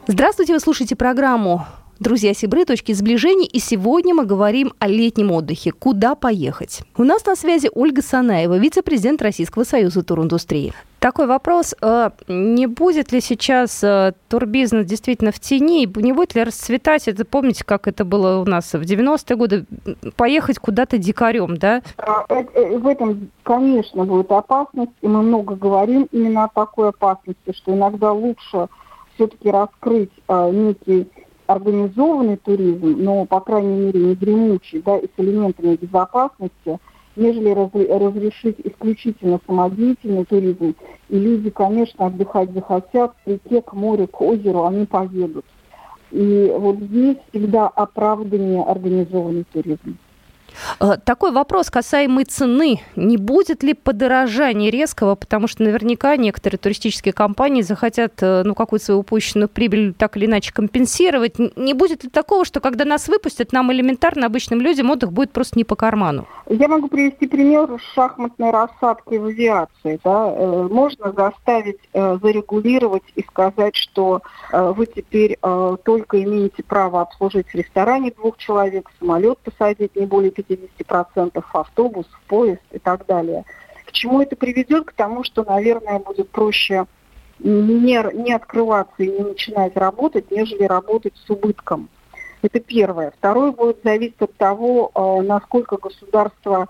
Здравствуйте, 0.07 0.53
вы 0.53 0.59
слушаете 0.59 0.95
программу 0.95 1.67
Друзья 1.99 2.33
Сибры, 2.33 2.63
точки 2.63 2.93
сближения. 2.93 3.45
И 3.45 3.59
сегодня 3.59 4.15
мы 4.15 4.23
говорим 4.23 4.71
о 4.79 4.87
летнем 4.87 5.33
отдыхе. 5.33 5.73
Куда 5.73 6.15
поехать? 6.15 6.83
У 6.95 7.03
нас 7.03 7.25
на 7.25 7.35
связи 7.35 7.69
Ольга 7.75 8.01
Санаева, 8.01 8.57
вице-президент 8.57 9.21
Российского 9.21 9.65
союза 9.65 10.01
туриндустрии. 10.01 10.71
Такой 10.99 11.27
вопрос. 11.27 11.75
Э, 11.81 12.11
не 12.29 12.67
будет 12.67 13.11
ли 13.11 13.19
сейчас 13.19 13.83
э, 13.83 14.13
турбизнес 14.29 14.85
действительно 14.85 15.33
в 15.33 15.41
тени? 15.41 15.91
Не 15.93 16.13
будет 16.13 16.35
ли 16.35 16.43
расцветать? 16.45 17.09
Это 17.09 17.25
помните, 17.25 17.65
как 17.65 17.85
это 17.85 18.05
было 18.05 18.39
у 18.39 18.45
нас 18.45 18.71
в 18.71 18.81
90-е 18.81 19.35
годы? 19.35 19.65
Поехать 20.15 20.57
куда-то 20.57 20.97
дикарем, 20.97 21.57
да? 21.57 21.81
Э, 21.97 22.77
в 22.77 22.87
этом, 22.87 23.29
конечно, 23.43 24.05
будет 24.05 24.31
опасность. 24.31 24.93
И 25.01 25.07
мы 25.09 25.21
много 25.21 25.55
говорим 25.55 26.07
именно 26.13 26.45
о 26.45 26.47
такой 26.47 26.89
опасности, 26.89 27.51
что 27.53 27.73
иногда 27.73 28.13
лучше 28.13 28.69
все-таки 29.15 29.51
раскрыть 29.51 30.11
некий 30.29 31.09
организованный 31.49 32.37
туризм, 32.37 32.95
но, 32.99 33.25
по 33.25 33.39
крайней 33.39 33.85
мере, 33.85 33.99
не 33.99 34.15
дремучий, 34.15 34.83
да, 34.85 34.99
и 34.99 35.07
с 35.07 35.11
элементами 35.17 35.75
безопасности, 35.75 36.77
нежели 37.15 37.49
разрешить 37.49 38.57
исключительно 38.63 39.39
самодеятельный 39.47 40.25
туризм. 40.25 40.75
И 41.09 41.17
люди, 41.17 41.49
конечно, 41.49 42.05
отдыхать 42.05 42.51
захотят, 42.53 43.13
к 43.13 43.27
реке, 43.27 43.63
к 43.63 43.73
морю, 43.73 44.07
к 44.07 44.21
озеру 44.21 44.65
они 44.65 44.85
поедут. 44.85 45.45
И 46.11 46.53
вот 46.55 46.77
здесь 46.77 47.17
всегда 47.29 47.67
оправдание 47.67 48.61
организованный 48.61 49.45
туризм. 49.51 49.97
Э, 50.79 50.97
такой 51.03 51.31
вопрос 51.31 51.69
касаемый 51.69 52.25
цены. 52.25 52.81
Не 52.95 53.17
будет 53.17 53.63
ли 53.63 53.73
подорожания 53.73 54.69
резкого, 54.69 55.15
потому 55.15 55.47
что 55.47 55.63
наверняка 55.63 56.15
некоторые 56.17 56.57
туристические 56.59 57.13
компании 57.13 57.61
захотят 57.61 58.13
э, 58.21 58.43
ну, 58.45 58.55
какую-то 58.55 58.85
свою 58.85 58.99
упущенную 59.01 59.49
прибыль 59.49 59.93
так 59.93 60.17
или 60.17 60.25
иначе 60.25 60.53
компенсировать. 60.53 61.35
Не 61.55 61.73
будет 61.73 62.03
ли 62.03 62.09
такого, 62.09 62.45
что 62.45 62.59
когда 62.59 62.85
нас 62.85 63.07
выпустят, 63.07 63.51
нам 63.51 63.71
элементарно, 63.71 64.25
обычным 64.25 64.61
людям, 64.61 64.89
отдых 64.89 65.11
будет 65.11 65.31
просто 65.31 65.57
не 65.57 65.63
по 65.63 65.75
карману? 65.75 66.27
Я 66.47 66.67
могу 66.67 66.87
привести 66.87 67.27
пример 67.27 67.69
шахматной 67.93 68.51
рассадки 68.51 69.15
в 69.15 69.25
авиации. 69.25 69.99
Да? 70.03 70.33
Э, 70.35 70.67
можно 70.69 71.11
заставить 71.11 71.79
зарегулировать 71.93 73.03
и 73.15 73.23
сказать, 73.23 73.75
что 73.75 74.21
вы 74.51 74.85
теперь 74.85 75.37
только 75.41 76.23
имеете 76.23 76.63
право 76.63 77.01
обслужить 77.01 77.47
в 77.47 77.55
ресторане 77.55 78.11
двух 78.11 78.37
человек, 78.37 78.89
самолет 78.99 79.37
посадить 79.39 79.95
не 79.95 80.05
более 80.05 80.31
50% 80.49 81.43
автобус, 81.53 82.07
поезд 82.27 82.61
и 82.71 82.79
так 82.79 83.05
далее. 83.05 83.45
К 83.85 83.91
чему 83.91 84.21
это 84.21 84.35
приведет? 84.35 84.85
К 84.85 84.93
тому, 84.93 85.23
что, 85.23 85.43
наверное, 85.43 85.99
будет 85.99 86.29
проще 86.29 86.85
не, 87.39 87.99
не 88.13 88.33
открываться 88.33 89.03
и 89.03 89.07
не 89.07 89.19
начинать 89.19 89.75
работать, 89.77 90.29
нежели 90.31 90.63
работать 90.63 91.13
с 91.15 91.29
убытком. 91.29 91.89
Это 92.41 92.59
первое. 92.59 93.11
Второе 93.11 93.51
будет 93.51 93.79
зависеть 93.83 94.21
от 94.21 94.33
того, 94.35 94.91
э, 94.93 95.21
насколько 95.23 95.77
государство 95.77 96.67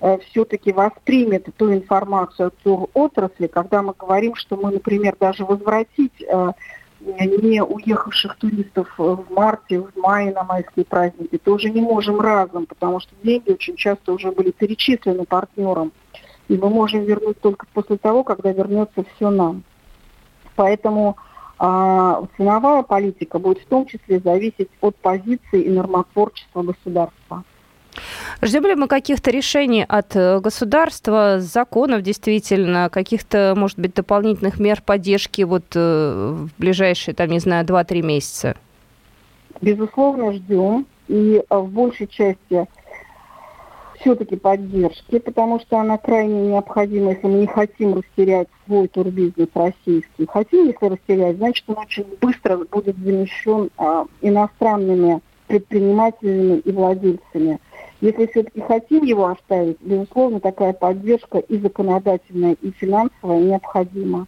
э, 0.00 0.18
все-таки 0.28 0.72
воспримет 0.72 1.46
ту 1.56 1.72
информацию 1.72 2.52
от 2.64 2.88
отрасли, 2.94 3.48
когда 3.48 3.82
мы 3.82 3.94
говорим, 3.98 4.34
что 4.36 4.56
мы, 4.56 4.70
например, 4.70 5.16
даже 5.18 5.44
возвратить 5.44 6.22
э, 6.22 6.52
не 7.00 7.62
уехавших 7.62 8.36
туристов 8.36 8.92
в 8.96 9.24
марте, 9.30 9.80
в 9.80 9.96
мае 9.96 10.32
на 10.32 10.42
майские 10.44 10.84
праздники, 10.84 11.38
тоже 11.38 11.70
не 11.70 11.80
можем 11.80 12.20
разом, 12.20 12.66
потому 12.66 13.00
что 13.00 13.14
деньги 13.22 13.50
очень 13.50 13.76
часто 13.76 14.12
уже 14.12 14.32
были 14.32 14.50
перечислены 14.50 15.24
партнерам. 15.24 15.92
И 16.48 16.56
мы 16.56 16.70
можем 16.70 17.04
вернуть 17.04 17.40
только 17.40 17.66
после 17.72 17.98
того, 17.98 18.24
когда 18.24 18.52
вернется 18.52 19.04
все 19.14 19.30
нам. 19.30 19.62
Поэтому 20.56 21.16
а, 21.58 22.24
ценовая 22.36 22.82
политика 22.82 23.38
будет 23.38 23.58
в 23.58 23.66
том 23.66 23.86
числе 23.86 24.18
зависеть 24.20 24.70
от 24.80 24.96
позиции 24.96 25.62
и 25.62 25.70
нормотворчества 25.70 26.62
государства. 26.62 27.44
Ждем 28.42 28.66
ли 28.66 28.74
мы 28.74 28.88
каких-то 28.88 29.30
решений 29.30 29.84
от 29.86 30.14
э, 30.16 30.40
государства, 30.40 31.40
законов 31.40 32.02
действительно, 32.02 32.88
каких-то, 32.90 33.54
может 33.56 33.78
быть, 33.78 33.94
дополнительных 33.94 34.60
мер 34.60 34.82
поддержки 34.82 35.42
вот 35.42 35.64
э, 35.74 36.36
в 36.36 36.50
ближайшие, 36.58 37.14
там, 37.14 37.28
не 37.30 37.38
знаю, 37.38 37.64
2-3 37.64 38.02
месяца? 38.02 38.56
Безусловно, 39.60 40.32
ждем. 40.32 40.86
И 41.08 41.42
э, 41.48 41.56
в 41.56 41.68
большей 41.68 42.06
части 42.06 42.66
все-таки 44.00 44.36
поддержки, 44.36 45.18
потому 45.18 45.60
что 45.60 45.78
она 45.78 45.98
крайне 45.98 46.48
необходима, 46.48 47.12
если 47.12 47.26
мы 47.26 47.38
не 47.40 47.46
хотим 47.46 47.94
растерять 47.94 48.48
свой 48.66 48.88
турбизнес 48.88 49.48
российский. 49.54 50.26
Хотим, 50.28 50.66
если 50.66 50.86
растерять, 50.86 51.36
значит, 51.36 51.64
он 51.66 51.78
очень 51.78 52.06
быстро 52.20 52.58
будет 52.58 52.96
замещен 52.98 53.70
а, 53.76 54.06
иностранными 54.20 55.20
предпринимателями 55.46 56.58
и 56.58 56.72
владельцами. 56.72 57.58
Если 58.00 58.26
все-таки 58.26 58.60
хотим 58.60 59.02
его 59.04 59.26
оставить, 59.26 59.78
безусловно, 59.80 60.40
такая 60.40 60.72
поддержка 60.72 61.38
и 61.38 61.58
законодательная, 61.58 62.56
и 62.60 62.70
финансовая 62.70 63.40
необходима. 63.40 64.26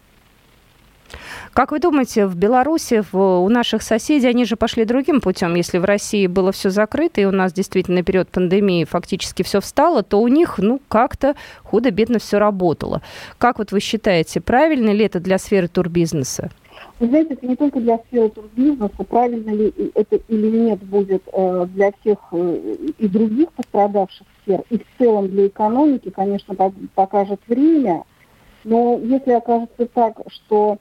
Как 1.53 1.73
вы 1.73 1.81
думаете, 1.81 2.27
в 2.27 2.37
Беларуси, 2.37 3.03
в, 3.12 3.17
у 3.17 3.49
наших 3.49 3.83
соседей, 3.83 4.29
они 4.29 4.45
же 4.45 4.57
пошли 4.57 4.85
другим 4.85 5.21
путем? 5.21 5.55
Если 5.55 5.79
в 5.79 5.85
России 5.85 6.27
было 6.27 6.53
все 6.53 6.71
закрыто, 6.71 7.21
и 7.21 7.25
у 7.25 7.33
нас 7.33 7.53
действительно 7.53 8.03
период 8.03 8.29
пандемии 8.29 8.85
фактически 8.85 9.43
все 9.43 9.61
встало, 9.61 10.03
то 10.03 10.21
у 10.21 10.29
них, 10.29 10.59
ну, 10.59 10.81
как-то 10.89 11.35
худо-бедно 11.65 12.19
все 12.19 12.39
работало. 12.39 13.03
Как 13.39 13.59
вот 13.59 13.73
вы 13.73 13.81
считаете, 13.81 14.41
правильно 14.41 14.91
ли 14.91 15.05
это 15.05 15.19
для 15.19 15.39
сферы 15.39 15.69
турбизнеса? 15.69 16.50
Вы 16.99 17.07
знаете, 17.07 17.35
это 17.35 17.47
не 17.47 17.57
только 17.57 17.81
для 17.81 17.99
сферы 17.99 18.29
турбизнеса, 18.29 19.05
правильно 19.09 19.51
ли 19.51 19.73
это 19.95 20.17
или 20.17 20.47
нет 20.49 20.83
будет 20.83 21.23
э, 21.33 21.67
для 21.75 21.93
всех 21.93 22.19
э, 22.33 22.77
и 22.99 23.09
других 23.09 23.53
пострадавших 23.53 24.27
сфер, 24.43 24.63
и 24.71 24.79
в 24.79 24.85
целом 24.99 25.29
для 25.29 25.47
экономики, 25.47 26.11
конечно, 26.11 26.55
покажет 26.95 27.41
время. 27.47 28.05
Но 28.65 28.99
если 29.03 29.33
окажется 29.33 29.87
так, 29.87 30.21
что 30.29 30.79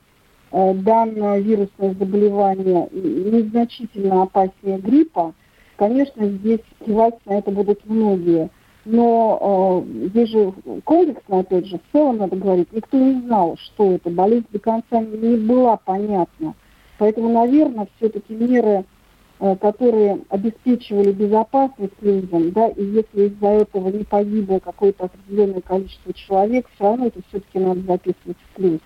э, 0.52 0.74
данное 0.74 1.40
вирусное 1.40 1.94
заболевание 1.94 2.90
незначительно 2.92 4.24
опаснее 4.24 4.78
гриппа, 4.78 5.34
конечно, 5.78 6.26
здесь 6.28 6.62
кивать 6.86 7.16
на 7.26 7.38
это 7.38 7.52
будут 7.52 7.86
многие. 7.86 8.50
Но 8.86 9.84
э, 9.86 10.08
здесь 10.08 10.30
же 10.30 10.54
комплексно, 10.86 11.40
опять 11.40 11.66
же, 11.66 11.78
в 11.78 11.92
целом 11.92 12.18
надо 12.18 12.36
говорить, 12.36 12.72
никто 12.72 12.98
не 12.98 13.22
знал, 13.22 13.58
что 13.58 13.92
это. 13.92 14.10
Болезнь 14.10 14.48
до 14.52 14.60
конца 14.60 15.02
не 15.02 15.36
была 15.36 15.78
понятна. 15.78 16.56
Поэтому, 16.98 17.30
наверное, 17.30 17.88
все-таки 17.98 18.34
меры, 18.34 18.86
э, 19.40 19.56
которые 19.58 20.20
обеспечивали 20.30 21.12
безопасность 21.12 22.02
людям, 22.02 22.52
да, 22.52 22.68
и 22.70 22.84
если 22.84 23.28
из-за 23.28 23.48
этого 23.48 23.90
не 23.90 24.06
погибло 24.06 24.60
какое-то 24.60 25.06
определенное 25.06 25.62
количество 25.62 26.14
человек, 26.14 26.68
все 26.74 26.84
равно 26.86 27.08
это 27.08 27.20
все-таки 27.30 27.60
надо 27.60 27.82
записывать 27.82 28.38
в 28.38 28.56
плюс. 28.56 28.80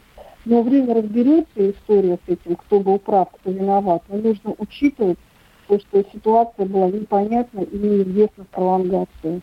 Но 0.46 0.62
время 0.62 0.96
разберется, 0.96 1.72
история 1.72 2.20
с 2.26 2.30
этим, 2.30 2.56
кто 2.56 2.80
был 2.80 3.00
прав, 3.00 3.30
кто 3.32 3.52
виноват. 3.52 4.04
Но 4.10 4.18
нужно 4.18 4.54
учитывать 4.58 5.18
то, 5.68 5.80
что 5.80 6.04
ситуация 6.12 6.66
была 6.66 6.88
непонятна 6.88 7.62
и 7.62 7.78
неизвестна 7.78 8.44
в 8.44 8.48
пролонгации. 8.48 9.42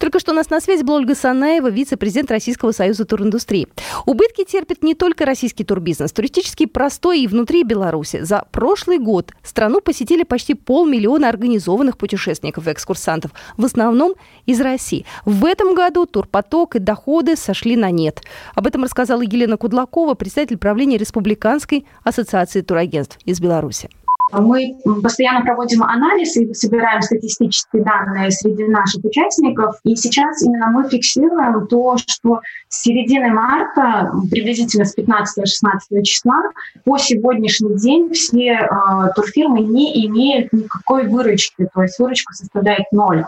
Только 0.00 0.18
что 0.18 0.32
у 0.32 0.34
нас 0.34 0.48
на 0.48 0.60
связи 0.60 0.82
была 0.82 0.96
Ольга 0.96 1.14
Санаева, 1.14 1.68
вице-президент 1.68 2.30
Российского 2.30 2.72
союза 2.72 3.04
туриндустрии. 3.04 3.68
Убытки 4.06 4.44
терпит 4.44 4.82
не 4.82 4.94
только 4.94 5.26
российский 5.26 5.62
турбизнес. 5.62 6.10
Туристический 6.10 6.66
простой 6.66 7.20
и 7.20 7.26
внутри 7.26 7.64
Беларуси. 7.64 8.20
За 8.22 8.46
прошлый 8.50 8.98
год 8.98 9.32
страну 9.42 9.82
посетили 9.82 10.22
почти 10.22 10.54
полмиллиона 10.54 11.28
организованных 11.28 11.98
путешественников 11.98 12.66
и 12.66 12.72
экскурсантов, 12.72 13.32
в 13.58 13.64
основном 13.66 14.14
из 14.46 14.58
России. 14.62 15.04
В 15.26 15.44
этом 15.44 15.74
году 15.74 16.06
турпоток 16.06 16.76
и 16.76 16.78
доходы 16.78 17.36
сошли 17.36 17.76
на 17.76 17.90
нет. 17.90 18.22
Об 18.54 18.66
этом 18.66 18.84
рассказала 18.84 19.20
Елена 19.20 19.58
Кудлакова, 19.58 20.14
председатель 20.14 20.56
правления 20.56 20.96
Республиканской 20.96 21.84
ассоциации 22.04 22.62
турагентств 22.62 23.18
из 23.26 23.38
Беларуси. 23.38 23.90
Мы 24.32 24.76
постоянно 25.02 25.44
проводим 25.44 25.82
анализ 25.82 26.36
и 26.36 26.52
собираем 26.54 27.02
статистические 27.02 27.82
данные 27.82 28.30
среди 28.30 28.64
наших 28.64 29.04
участников. 29.04 29.76
И 29.84 29.96
сейчас 29.96 30.42
именно 30.42 30.68
мы 30.70 30.88
фиксируем 30.88 31.66
то, 31.66 31.96
что 31.96 32.40
с 32.70 32.82
середины 32.82 33.30
марта, 33.30 34.12
приблизительно 34.30 34.84
с 34.84 34.96
15-16 34.96 36.02
числа, 36.04 36.40
по 36.84 36.98
сегодняшний 36.98 37.76
день 37.76 38.12
все 38.12 38.52
э, 38.52 38.68
турфирмы 39.16 39.60
не 39.60 40.06
имеют 40.06 40.52
никакой 40.52 41.08
выручки, 41.08 41.68
то 41.74 41.82
есть 41.82 41.98
выручка 41.98 42.32
составляет 42.32 42.86
ноль. 42.92 43.24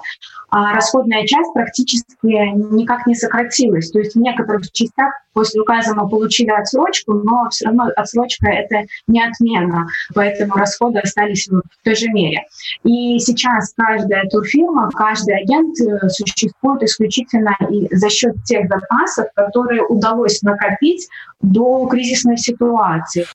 А 0.50 0.75
расходная 0.75 1.26
часть 1.26 1.52
практически 1.54 2.14
никак 2.22 3.06
не 3.06 3.14
сократилась. 3.14 3.90
То 3.90 3.99
есть 3.99 4.14
в 4.14 4.20
некоторых 4.20 4.70
частях 4.70 5.12
после 5.32 5.62
указа 5.62 5.94
получили 5.94 6.50
отсрочку, 6.50 7.14
но 7.14 7.49
все 7.50 7.66
равно 7.66 7.90
отсрочка 7.96 8.49
это 8.49 8.87
не 9.06 9.25
отмена, 9.25 9.87
поэтому 10.14 10.54
расходы 10.54 10.99
остались 10.99 11.49
в 11.49 11.62
той 11.82 11.94
же 11.94 12.08
мере. 12.11 12.44
И 12.84 13.18
сейчас 13.18 13.72
каждая 13.76 14.28
турфирма, 14.28 14.90
каждый 14.90 15.37
агент 15.37 15.75
э, 15.80 16.08
существует 16.11 16.82
исключительно 16.82 17.56
и 17.70 17.88
за 17.94 18.11
счет 18.11 18.44
тех 18.44 18.68
запасов, 18.68 19.26
которые 19.34 19.82
удалось 19.82 20.42
накопить 20.42 21.08
до 21.40 21.86
кризисной 21.86 22.38
ситуации. 22.38 23.26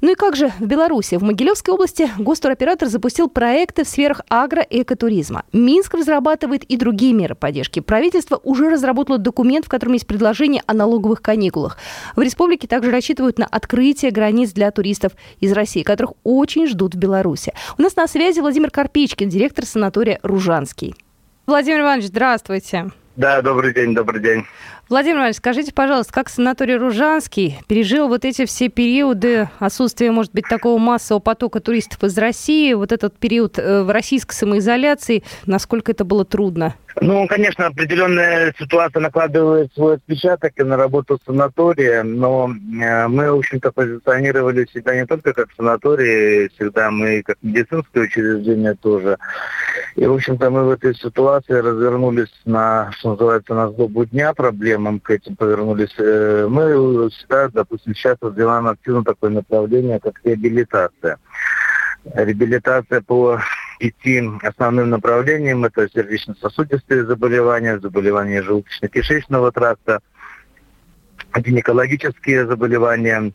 Ну 0.00 0.12
и 0.12 0.14
как 0.14 0.36
же 0.36 0.50
в 0.58 0.66
Беларуси? 0.66 1.16
В 1.16 1.22
Могилевской 1.22 1.74
области 1.74 2.08
гостуроператор 2.18 2.88
запустил 2.88 3.28
проекты 3.28 3.84
в 3.84 3.88
сферах 3.88 4.22
агро- 4.30 4.66
и 4.68 4.82
экотуризма. 4.82 5.44
Минск 5.52 5.94
разрабатывает 5.94 6.64
и 6.64 6.76
другие 6.76 7.12
меры 7.12 7.34
поддержки. 7.34 7.80
Правительство 7.80 8.40
уже 8.42 8.70
разработало 8.70 9.18
документ, 9.18 9.66
в 9.66 9.68
котором 9.68 9.92
есть 9.92 10.06
предложение 10.06 10.62
о 10.66 10.74
налоговых 10.74 11.20
каникулах. 11.20 11.78
В 12.16 12.22
республике 12.22 12.66
также 12.66 12.90
рассчитывают 12.90 13.38
на 13.38 13.46
открытие 13.46 14.10
границ 14.10 14.52
для 14.52 14.70
туристов 14.70 15.12
из 15.40 15.52
России, 15.52 15.82
которых 15.82 16.14
очень 16.24 16.66
ждут 16.66 16.94
в 16.94 16.98
Беларуси. 16.98 17.52
У 17.78 17.82
нас 17.82 17.94
на 17.96 18.06
связи 18.06 18.40
Владимир 18.40 18.70
Карпичкин, 18.70 19.28
директор 19.28 19.66
санатория 19.66 20.18
«Ружанский». 20.22 20.94
Владимир 21.46 21.80
Иванович, 21.80 22.06
здравствуйте. 22.06 22.90
Да, 23.16 23.42
добрый 23.42 23.74
день, 23.74 23.94
добрый 23.94 24.22
день. 24.22 24.44
Владимир 24.88 25.18
Иванович, 25.18 25.36
скажите, 25.36 25.72
пожалуйста, 25.72 26.12
как 26.12 26.28
санаторий 26.28 26.76
Ружанский 26.76 27.58
пережил 27.66 28.08
вот 28.08 28.24
эти 28.24 28.44
все 28.44 28.68
периоды 28.68 29.48
отсутствия, 29.58 30.10
может 30.10 30.32
быть, 30.32 30.46
такого 30.48 30.78
массового 30.78 31.20
потока 31.20 31.60
туристов 31.60 32.02
из 32.04 32.18
России, 32.18 32.74
вот 32.74 32.92
этот 32.92 33.16
период 33.16 33.58
э, 33.58 33.84
в 33.84 33.90
российской 33.90 34.34
самоизоляции, 34.34 35.22
насколько 35.46 35.92
это 35.92 36.04
было 36.04 36.24
трудно? 36.24 36.74
Ну, 37.00 37.26
конечно, 37.26 37.66
определенная 37.66 38.54
ситуация 38.58 39.00
накладывает 39.00 39.72
свой 39.72 39.94
отпечаток 39.94 40.52
на 40.58 40.76
работу 40.76 41.18
санатория, 41.24 42.02
но 42.02 42.50
э, 42.50 43.08
мы, 43.08 43.32
в 43.32 43.38
общем-то, 43.38 43.72
позиционировали 43.72 44.68
себя 44.72 44.94
не 44.94 45.06
только 45.06 45.32
как 45.32 45.48
санаторий, 45.56 46.48
всегда 46.50 46.90
мы 46.90 47.22
как 47.22 47.38
медицинское 47.40 48.00
учреждение 48.00 48.74
тоже. 48.74 49.16
И, 49.96 50.04
в 50.04 50.12
общем-то, 50.12 50.50
мы 50.50 50.64
в 50.64 50.70
этой 50.70 50.94
ситуации 50.94 51.54
развернулись 51.54 52.32
на, 52.44 52.90
что 52.92 53.12
называется, 53.12 53.54
на 53.54 53.70
сдобу 53.70 54.04
дня 54.04 54.34
проблемам, 54.82 55.00
к 55.00 55.10
этим 55.10 55.36
повернулись. 55.36 55.94
Э, 55.98 56.46
мы 56.48 57.08
всегда, 57.10 57.48
допустим, 57.48 57.94
сейчас 57.94 58.16
развиваем 58.20 58.66
активно 58.66 59.04
такое 59.04 59.30
направление, 59.30 60.00
как 60.00 60.20
реабилитация. 60.24 61.18
Реабилитация 62.14 63.00
по 63.00 63.40
пяти 63.78 64.22
основным 64.42 64.90
направлениям. 64.90 65.64
Это 65.64 65.88
сердечно-сосудистые 65.88 67.04
заболевания, 67.04 67.78
заболевания 67.78 68.42
желудочно-кишечного 68.42 69.52
тракта, 69.52 70.00
гинекологические 71.36 72.46
заболевания, 72.46 73.32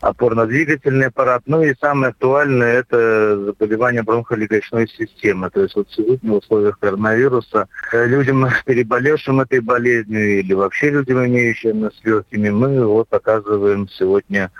опорно-двигательный 0.00 1.06
аппарат. 1.06 1.42
Ну 1.46 1.62
и 1.62 1.74
самое 1.80 2.10
актуальное– 2.10 2.72
это 2.80 3.44
заболевание 3.44 4.02
бронхолегочной 4.02 4.88
системы. 4.88 5.50
То 5.50 5.62
есть 5.62 5.74
вот 5.74 5.88
сегодня 5.90 6.32
в 6.32 6.36
условиях 6.36 6.78
коронавируса 6.78 7.68
э, 7.92 8.06
людям, 8.06 8.48
переболевшим 8.64 9.40
этой 9.40 9.60
болезнью 9.60 10.40
или 10.40 10.52
вообще 10.52 10.90
людям, 10.90 11.24
имеющим 11.26 11.90
с 11.90 12.04
легкими, 12.04 12.50
мы 12.50 12.86
вот 12.86 13.08
оказываем 13.10 13.88
сегодня 13.88 14.50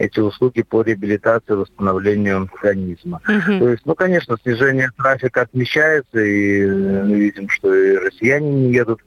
эти 0.00 0.18
услуги 0.18 0.62
по 0.62 0.82
реабилитации, 0.82 1.52
восстановлению 1.52 2.48
организма. 2.54 3.20
Угу. 3.28 3.58
То 3.58 3.68
есть, 3.68 3.82
ну, 3.84 3.94
конечно, 3.94 4.36
снижение 4.42 4.90
трафика 4.96 5.42
отмечается, 5.42 6.18
и 6.18 6.62
э, 6.62 7.04
мы 7.04 7.20
видим, 7.20 7.48
что 7.48 7.74
и 7.74 7.96
россияне 7.96 8.50
не 8.50 8.72
едут. 8.72 9.00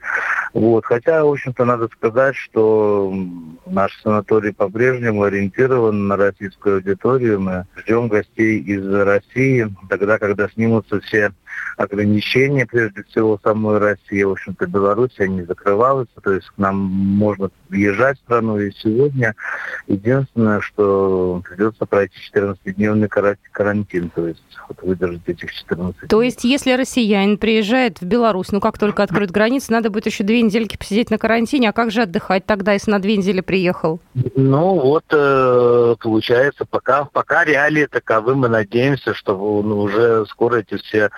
Вот. 0.53 0.85
Хотя, 0.85 1.25
в 1.25 1.31
общем-то, 1.31 1.65
надо 1.65 1.87
сказать, 1.87 2.35
что 2.35 3.11
наш 3.65 3.99
санаторий 4.01 4.53
по-прежнему 4.53 5.23
ориентирован 5.23 6.07
на 6.07 6.15
российскую 6.15 6.75
аудиторию. 6.75 7.41
Мы 7.41 7.65
ждем 7.75 8.07
гостей 8.07 8.59
из 8.59 8.87
России 8.87 9.67
тогда, 9.89 10.19
когда 10.19 10.47
снимутся 10.49 10.99
все 11.01 11.31
ограничения, 11.77 12.65
прежде 12.65 13.03
всего, 13.03 13.39
самой 13.43 13.79
России. 13.79 14.23
В 14.23 14.31
общем-то, 14.31 14.67
Беларусь 14.67 15.17
не 15.19 15.43
закрывалась, 15.43 16.07
то 16.21 16.31
есть 16.31 16.47
к 16.47 16.57
нам 16.57 16.77
можно 16.77 17.49
въезжать 17.69 18.17
в 18.19 18.21
страну. 18.21 18.59
И 18.59 18.71
сегодня 18.71 19.35
единственное, 19.87 20.61
что 20.61 21.41
придется 21.47 21.85
пройти 21.85 22.15
14-дневный 22.33 23.09
карантин, 23.51 24.09
то 24.09 24.27
есть 24.27 24.43
вот 24.67 24.81
выдержать 24.83 25.27
этих 25.27 25.51
14 25.51 25.99
дней. 25.99 26.07
То 26.07 26.21
есть, 26.21 26.43
если 26.43 26.73
россиянин 26.73 27.37
приезжает 27.37 27.99
в 28.01 28.05
Беларусь, 28.05 28.51
ну 28.51 28.59
как 28.59 28.77
только 28.77 29.03
откроют 29.03 29.31
границы, 29.31 29.71
надо 29.71 29.89
будет 29.89 30.05
еще 30.05 30.23
две 30.23 30.41
недельки 30.41 30.77
посидеть 30.77 31.09
на 31.09 31.17
карантине, 31.17 31.69
а 31.69 31.73
как 31.73 31.91
же 31.91 32.03
отдыхать 32.03 32.45
тогда, 32.45 32.73
если 32.73 32.91
на 32.91 32.99
две 32.99 33.17
недели 33.17 33.41
приехал? 33.41 33.99
Ну 34.35 34.79
вот, 34.79 35.05
э, 35.11 35.95
получается, 35.99 36.65
пока, 36.65 37.05
пока 37.05 37.43
реалии 37.43 37.85
таковы, 37.85 38.35
мы 38.35 38.47
надеемся, 38.47 39.13
что 39.13 39.33
ну, 39.63 39.79
уже 39.79 40.25
скоро 40.27 40.57
эти 40.57 40.75
все 40.77 41.09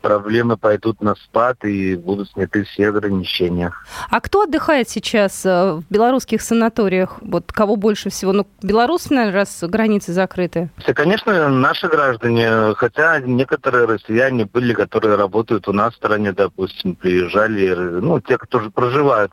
проблемы 0.00 0.56
пойдут 0.56 1.00
на 1.00 1.14
спад 1.14 1.64
и 1.64 1.96
будут 1.96 2.30
сняты 2.30 2.64
все 2.64 2.88
ограничения. 2.88 3.72
А 4.10 4.20
кто 4.20 4.42
отдыхает 4.42 4.88
сейчас 4.88 5.44
э, 5.44 5.72
в 5.72 5.84
белорусских 5.90 6.42
санаториях? 6.42 7.18
Вот 7.20 7.52
кого 7.52 7.76
больше 7.76 8.10
всего? 8.10 8.32
Ну, 8.32 8.46
белорусы, 8.62 9.12
наверное, 9.12 9.40
раз 9.40 9.58
границы 9.62 10.12
закрыты. 10.12 10.70
Все, 10.78 10.94
конечно, 10.94 11.48
наши 11.48 11.88
граждане, 11.88 12.74
хотя 12.74 13.20
некоторые 13.20 13.86
россияне 13.86 14.44
были, 14.44 14.74
которые 14.74 15.16
работают 15.16 15.68
у 15.68 15.72
нас 15.72 15.94
в 15.94 15.96
стране, 15.96 16.32
допустим, 16.32 16.94
приезжали, 16.94 17.74
ну, 17.74 18.20
те, 18.20 18.38
кто 18.38 18.60
же 18.60 18.70
проживают, 18.70 19.32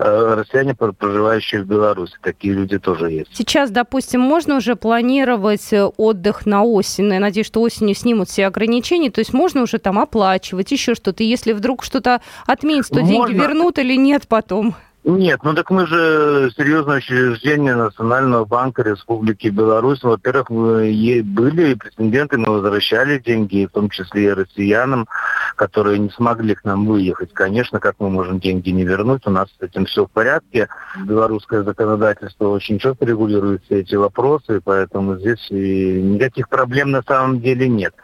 россияне, 0.00 0.74
проживающие 0.74 1.62
в 1.62 1.66
Беларуси, 1.66 2.14
такие 2.22 2.54
люди 2.54 2.78
тоже 2.78 3.10
есть. 3.10 3.36
Сейчас, 3.36 3.70
допустим, 3.70 4.20
можно 4.20 4.56
уже 4.56 4.76
планировать 4.76 5.72
э, 5.72 5.84
отдых 5.84 6.46
на 6.46 6.62
осень? 6.62 7.12
Я 7.12 7.20
надеюсь, 7.20 7.46
что 7.46 7.60
осенью 7.60 7.94
снимут 7.94 8.28
все 8.28 8.46
ограничения, 8.46 9.10
то 9.10 9.20
есть 9.20 9.32
можно 9.32 9.62
уже 9.62 9.78
там 9.78 9.98
оплачивать, 9.98 10.72
еще 10.72 10.94
что-то. 10.94 11.22
Если 11.22 11.52
вдруг 11.52 11.84
что-то 11.84 12.20
отменится, 12.46 12.94
то 12.94 13.00
Можно... 13.00 13.28
деньги 13.28 13.40
вернут 13.40 13.78
или 13.78 13.96
нет 13.96 14.26
потом? 14.28 14.74
Нет, 15.02 15.40
ну 15.42 15.54
так 15.54 15.70
мы 15.70 15.86
же 15.86 16.50
серьезное 16.58 16.98
учреждение 16.98 17.74
Национального 17.74 18.44
банка 18.44 18.82
Республики 18.82 19.48
Беларусь. 19.48 20.02
Во-первых, 20.02 20.50
мы 20.50 21.22
были 21.24 21.72
претенденты, 21.72 22.36
мы 22.36 22.50
возвращали 22.52 23.18
деньги, 23.18 23.64
в 23.64 23.70
том 23.70 23.88
числе 23.88 24.24
и 24.24 24.32
россиянам, 24.32 25.08
которые 25.56 25.98
не 25.98 26.10
смогли 26.10 26.54
к 26.54 26.64
нам 26.64 26.84
выехать. 26.84 27.32
Конечно, 27.32 27.80
как 27.80 27.96
мы 27.98 28.10
можем 28.10 28.40
деньги 28.40 28.68
не 28.68 28.84
вернуть, 28.84 29.26
у 29.26 29.30
нас 29.30 29.48
с 29.58 29.62
этим 29.62 29.86
все 29.86 30.04
в 30.04 30.10
порядке. 30.10 30.68
Белорусское 31.02 31.62
законодательство 31.62 32.48
очень 32.48 32.78
четко 32.78 33.06
регулирует 33.06 33.62
все 33.64 33.80
эти 33.80 33.94
вопросы, 33.94 34.60
поэтому 34.62 35.16
здесь 35.16 35.46
никаких 35.50 36.50
проблем 36.50 36.90
на 36.90 37.02
самом 37.02 37.40
деле 37.40 37.68
нет 37.68 37.94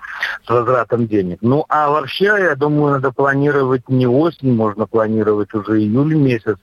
с 0.47 0.49
возвратом 0.49 1.07
денег. 1.07 1.39
Ну, 1.43 1.67
а 1.69 1.91
вообще, 1.91 2.25
я 2.25 2.55
думаю, 2.55 2.95
надо 2.95 3.13
планировать 3.13 3.87
не 3.89 4.07
осень, 4.07 4.55
можно 4.55 4.87
планировать 4.87 5.53
уже 5.53 5.79
июль 5.79 6.15
месяц, 6.15 6.57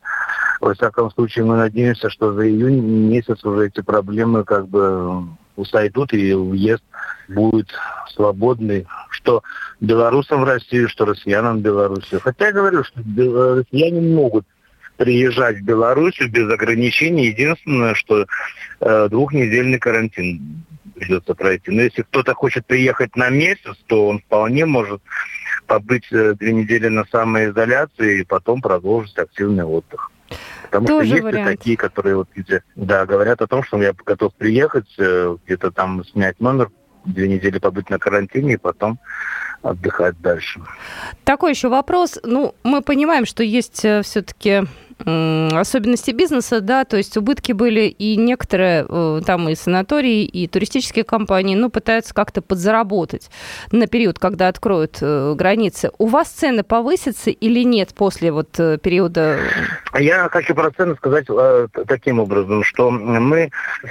во 0.61 0.73
всяком 0.73 1.11
случае, 1.11 1.45
мы 1.45 1.55
надеемся, 1.57 2.09
что 2.09 2.33
за 2.33 2.47
июнь 2.47 2.81
месяц 2.81 3.43
уже 3.43 3.67
эти 3.67 3.81
проблемы 3.81 4.43
как 4.43 4.67
бы 4.67 5.27
сойдут 5.65 6.13
и 6.13 6.33
уезд 6.33 6.83
будет 7.27 7.69
свободный, 8.09 8.87
что 9.09 9.43
белорусам 9.79 10.41
в 10.41 10.45
Россию, 10.45 10.89
что 10.89 11.05
россиянам 11.05 11.59
в 11.59 11.61
Белоруссию. 11.61 12.21
Хотя 12.21 12.47
я 12.47 12.51
говорю, 12.51 12.83
что 12.83 13.01
россияне 13.01 14.01
могут 14.01 14.45
приезжать 14.97 15.57
в 15.57 15.63
Белоруссию 15.63 16.29
без 16.29 16.49
ограничений. 16.51 17.27
Единственное, 17.27 17.95
что 17.95 18.25
э, 18.79 19.07
двухнедельный 19.09 19.79
карантин 19.79 20.63
придется 20.95 21.33
пройти. 21.33 21.71
Но 21.71 21.81
если 21.81 22.03
кто-то 22.03 22.33
хочет 22.33 22.65
приехать 22.65 23.15
на 23.15 23.29
месяц, 23.29 23.75
то 23.87 24.07
он 24.07 24.19
вполне 24.19 24.65
может 24.65 25.01
побыть 25.65 26.05
э, 26.11 26.35
две 26.35 26.53
недели 26.53 26.87
на 26.87 27.05
самоизоляции 27.05 28.19
и 28.19 28.23
потом 28.23 28.61
продолжить 28.61 29.17
активный 29.17 29.63
отдых. 29.63 30.11
Потому 30.73 30.87
Тоже 30.87 31.05
что 31.05 31.15
есть 31.15 31.23
вариант. 31.23 31.59
такие, 31.59 31.77
которые 31.77 32.15
вот 32.15 32.29
где, 32.35 32.63
да, 32.75 33.05
говорят 33.05 33.41
о 33.41 33.47
том, 33.47 33.61
что 33.61 33.79
я 33.81 33.93
готов 33.93 34.33
приехать, 34.33 34.91
э, 34.97 35.37
где-то 35.45 35.69
там 35.69 36.03
снять 36.03 36.39
номер, 36.39 36.71
две 37.05 37.27
недели 37.27 37.59
побыть 37.59 37.91
на 37.91 37.99
карантине 37.99 38.53
и 38.53 38.57
потом 38.57 38.99
отдыхать 39.63 40.19
дальше. 40.21 40.61
Такой 41.23 41.51
еще 41.51 41.69
вопрос. 41.69 42.19
Ну, 42.23 42.53
мы 42.63 42.81
понимаем, 42.81 43.25
что 43.25 43.43
есть 43.43 43.83
э, 43.85 44.01
все-таки 44.03 44.63
особенности 45.05 46.11
бизнеса, 46.11 46.61
да, 46.61 46.85
то 46.85 46.97
есть 46.97 47.17
убытки 47.17 47.51
были, 47.51 47.87
и 47.87 48.15
некоторые 48.15 48.85
э, 48.87 49.21
там 49.25 49.49
и 49.49 49.55
санатории, 49.55 50.23
и 50.23 50.47
туристические 50.47 51.03
компании, 51.03 51.55
ну, 51.55 51.69
пытаются 51.69 52.13
как-то 52.13 52.41
подзаработать 52.41 53.29
на 53.71 53.87
период, 53.87 54.19
когда 54.19 54.47
откроют 54.47 54.99
э, 55.01 55.33
границы. 55.35 55.91
У 55.97 56.05
вас 56.05 56.29
цены 56.29 56.63
повысятся 56.63 57.31
или 57.31 57.63
нет 57.63 57.93
после 57.95 58.31
вот 58.31 58.51
периода? 58.51 59.39
Я 59.99 60.29
хочу 60.29 60.53
про 60.53 60.71
цены 60.71 60.95
сказать 60.95 61.25
таким 61.87 62.19
образом, 62.19 62.63
что 62.63 62.91
мы 62.91 63.49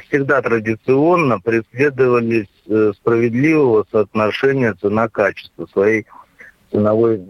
всегда 0.08 0.40
традиционно 0.40 1.40
преследовали 1.40 2.48
справедливого 2.94 3.85
соотношения 3.90 4.74
цена-качество 4.80 5.62
своей 5.68 6.07
ценовой 6.70 7.20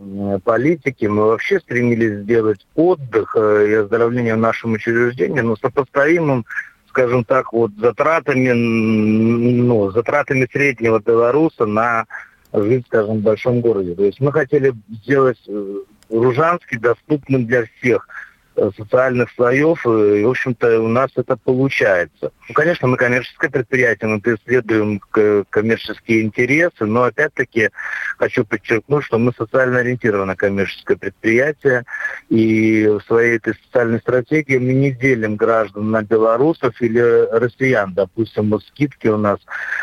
политики. 0.45 1.07
Мы 1.07 1.27
вообще 1.27 1.61
стремились 1.61 2.23
сделать 2.23 2.67
отдых 2.75 3.37
э, 3.37 3.67
и 3.71 3.75
оздоровление 3.75 4.35
в 4.37 4.39
нашем 4.39 4.73
учреждении, 4.73 5.41
но 5.41 5.57
сопоставимым 5.57 6.45
скажем 6.89 7.25
так, 7.25 7.55
вот 7.55 7.71
затратами, 7.81 8.51
ну, 8.51 9.91
затратами 9.93 10.47
среднего 10.53 10.99
белоруса 10.99 11.65
на 11.65 12.05
жизнь, 12.53 12.85
скажем, 12.87 13.21
в 13.21 13.23
большом 13.23 13.63
городе. 13.63 13.95
То 13.95 14.05
есть 14.05 14.21
мы 14.21 14.31
хотели 14.31 14.75
сделать 15.03 15.41
э, 15.49 15.77
Ружанский 16.11 16.77
доступным 16.77 17.47
для 17.47 17.65
всех– 17.65 18.07
Э, 18.17 18.32
социальных 18.77 19.31
слоев, 19.35 19.87
э, 19.87 20.21
и, 20.21 20.25
в 20.25 20.31
общем-то, 20.31 20.81
у 20.81 20.89
нас 20.89 21.11
это 21.17 21.37
получается. 21.37 22.33
Ну, 22.49 22.55
конечно, 22.55 22.89
мы 22.89 22.97
коммерческое 22.97 23.51
предприятие, 23.51 24.11
мы 24.11 24.21
преследуем 24.21 25.01
коммерческие 25.51 26.23
интересы, 26.23 26.85
но, 26.85 27.05
опять-таки, 27.05 27.71
хочу 28.19 28.45
подчеркнуть, 28.45 29.05
что 29.05 29.19
мы 29.19 29.33
социально 29.37 29.79
ориентированное 29.81 30.37
коммерческое 30.37 30.97
предприятие, 30.97 31.85
и 32.29 32.87
в 32.87 33.01
своей 33.07 33.37
этой 33.37 33.55
социальной 33.55 34.01
стратегии 34.01 34.59
мы 34.59 34.73
не 34.73 34.91
делим 34.91 35.37
граждан 35.37 35.91
на 35.91 36.03
белорусов 36.03 36.81
или 36.81 37.01
россиян. 37.33 37.93
Допустим, 37.95 38.51
вот 38.51 38.63
скидки 38.65 39.09
у 39.09 39.17
нас 39.17 39.39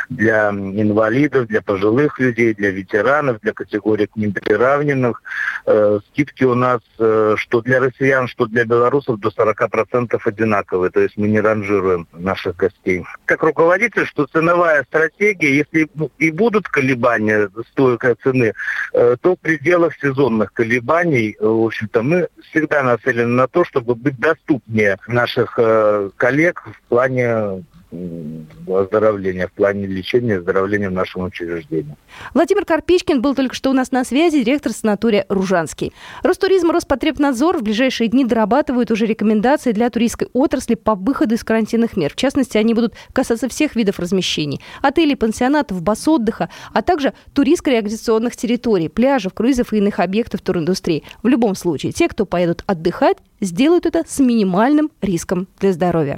для 0.10 0.50
инвалидов, 0.50 1.48
для 1.48 1.62
пожилых 1.62 2.20
людей, 2.20 2.54
для 2.54 2.72
ветеранов, 2.72 3.40
для 3.42 3.54
категорий 3.54 4.08
к 4.08 4.16
ним 4.16 4.34
приравненных. 4.34 5.22
Э, 5.66 6.00
скидки 6.10 6.44
у 6.44 6.56
нас 6.56 6.82
э, 6.98 7.36
что 7.38 7.62
для 7.62 7.80
россиян, 7.80 8.28
что 8.28 8.46
для 8.46 8.59
белорусов 8.66 9.20
до 9.20 9.30
40% 9.30 10.20
одинаковые, 10.24 10.92
то 10.92 11.00
есть 11.00 11.18
мы 11.18 11.28
не 11.28 11.40
ранжируем 11.40 12.08
наших 12.14 12.56
гостей. 12.58 13.04
Как 13.26 13.44
руководитель, 13.44 14.06
что 14.06 14.26
ценовая 14.26 14.84
стратегия, 14.84 15.56
если 15.56 15.90
ну, 15.96 16.12
и 16.18 16.32
будут 16.32 16.68
колебания 16.68 17.50
стойкой 17.72 18.16
цены, 18.24 18.54
э, 18.94 19.16
то 19.22 19.36
в 19.36 19.40
пределах 19.40 19.96
сезонных 20.02 20.54
колебаний, 20.54 21.36
э, 21.40 21.46
в 21.46 21.66
общем-то, 21.66 22.02
мы 22.02 22.28
всегда 22.50 22.84
нацелены 22.84 23.34
на 23.34 23.48
то, 23.48 23.64
чтобы 23.66 23.96
быть 23.96 24.18
доступнее 24.20 24.98
наших 25.08 25.54
э, 25.58 26.10
коллег 26.18 26.64
в 26.66 26.90
плане 26.90 27.64
оздоровления, 27.92 29.48
в 29.48 29.52
плане 29.52 29.88
лечения 29.88 30.34
и 30.34 30.38
оздоровления 30.38 30.90
в 30.90 30.94
нашем 30.94 31.24
учреждении. 31.24 31.96
Владимир 32.34 32.66
Карпичкин 32.66 33.22
был 33.22 33.34
только 33.34 33.56
что 33.56 33.72
у 33.72 33.74
нас 33.74 33.92
на 33.92 34.04
связи, 34.04 34.44
директор 34.44 34.72
санатория 34.72 35.26
«Ружанский». 35.28 35.94
Ростуризм 36.22 36.70
и 36.70 36.74
Роспотребнадзор 36.74 37.58
в 37.58 37.64
ближайшие 37.64 38.08
дни 38.08 38.26
дорабатывают 38.26 38.92
уже 38.92 39.06
рекомендации 39.06 39.72
для 39.72 39.90
туристской 39.90 40.30
отрасли 40.34 40.76
по 40.76 40.94
выходу 40.94 41.36
из 41.36 41.44
карантинных 41.44 41.98
мер. 41.98 42.14
В 42.14 42.16
частности, 42.16 42.58
они 42.58 42.74
будут 42.74 42.94
касаться 43.12 43.50
всех 43.50 43.76
видов 43.76 44.00
размещений. 44.00 44.62
Отелей, 44.82 45.16
пансионатов, 45.16 45.82
баз 45.82 46.08
отдыха, 46.08 46.50
а 46.74 46.82
также 46.84 47.14
туристско-реабилитационных 47.34 48.36
территорий, 48.36 48.90
пляжев, 48.90 49.34
круизов 49.34 49.74
и 49.74 49.78
иных 49.78 50.00
объектов 50.00 50.42
туриндустрии. 50.42 51.04
В 51.24 51.28
любом 51.28 51.56
случае, 51.56 51.92
те, 51.92 52.08
кто 52.08 52.26
поедут 52.26 52.64
отдыхать, 52.68 53.18
сделают 53.42 53.86
это 53.86 54.04
с 54.08 54.20
минимальным 54.20 54.92
риском 55.02 55.48
для 55.60 55.74
здоровья. 55.74 56.18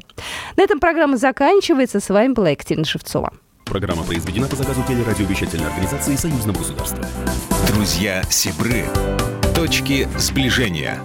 На 0.57 0.63
этом 0.63 0.79
программа 0.79 1.17
заканчивается. 1.17 1.99
С 1.99 2.10
вами 2.10 2.34
была 2.34 2.49
Екатерина 2.49 2.86
Шевцова. 2.86 3.34
Программа 3.65 4.03
произведена 4.03 4.47
по 4.47 4.55
заказу 4.55 4.84
телерадиовещательной 4.88 5.67
организации 5.67 6.15
Союзного 6.15 6.57
государства. 6.57 7.05
Друзья 7.67 8.21
Сибры. 8.29 8.86
Точки 9.55 10.07
сближения. 10.17 10.99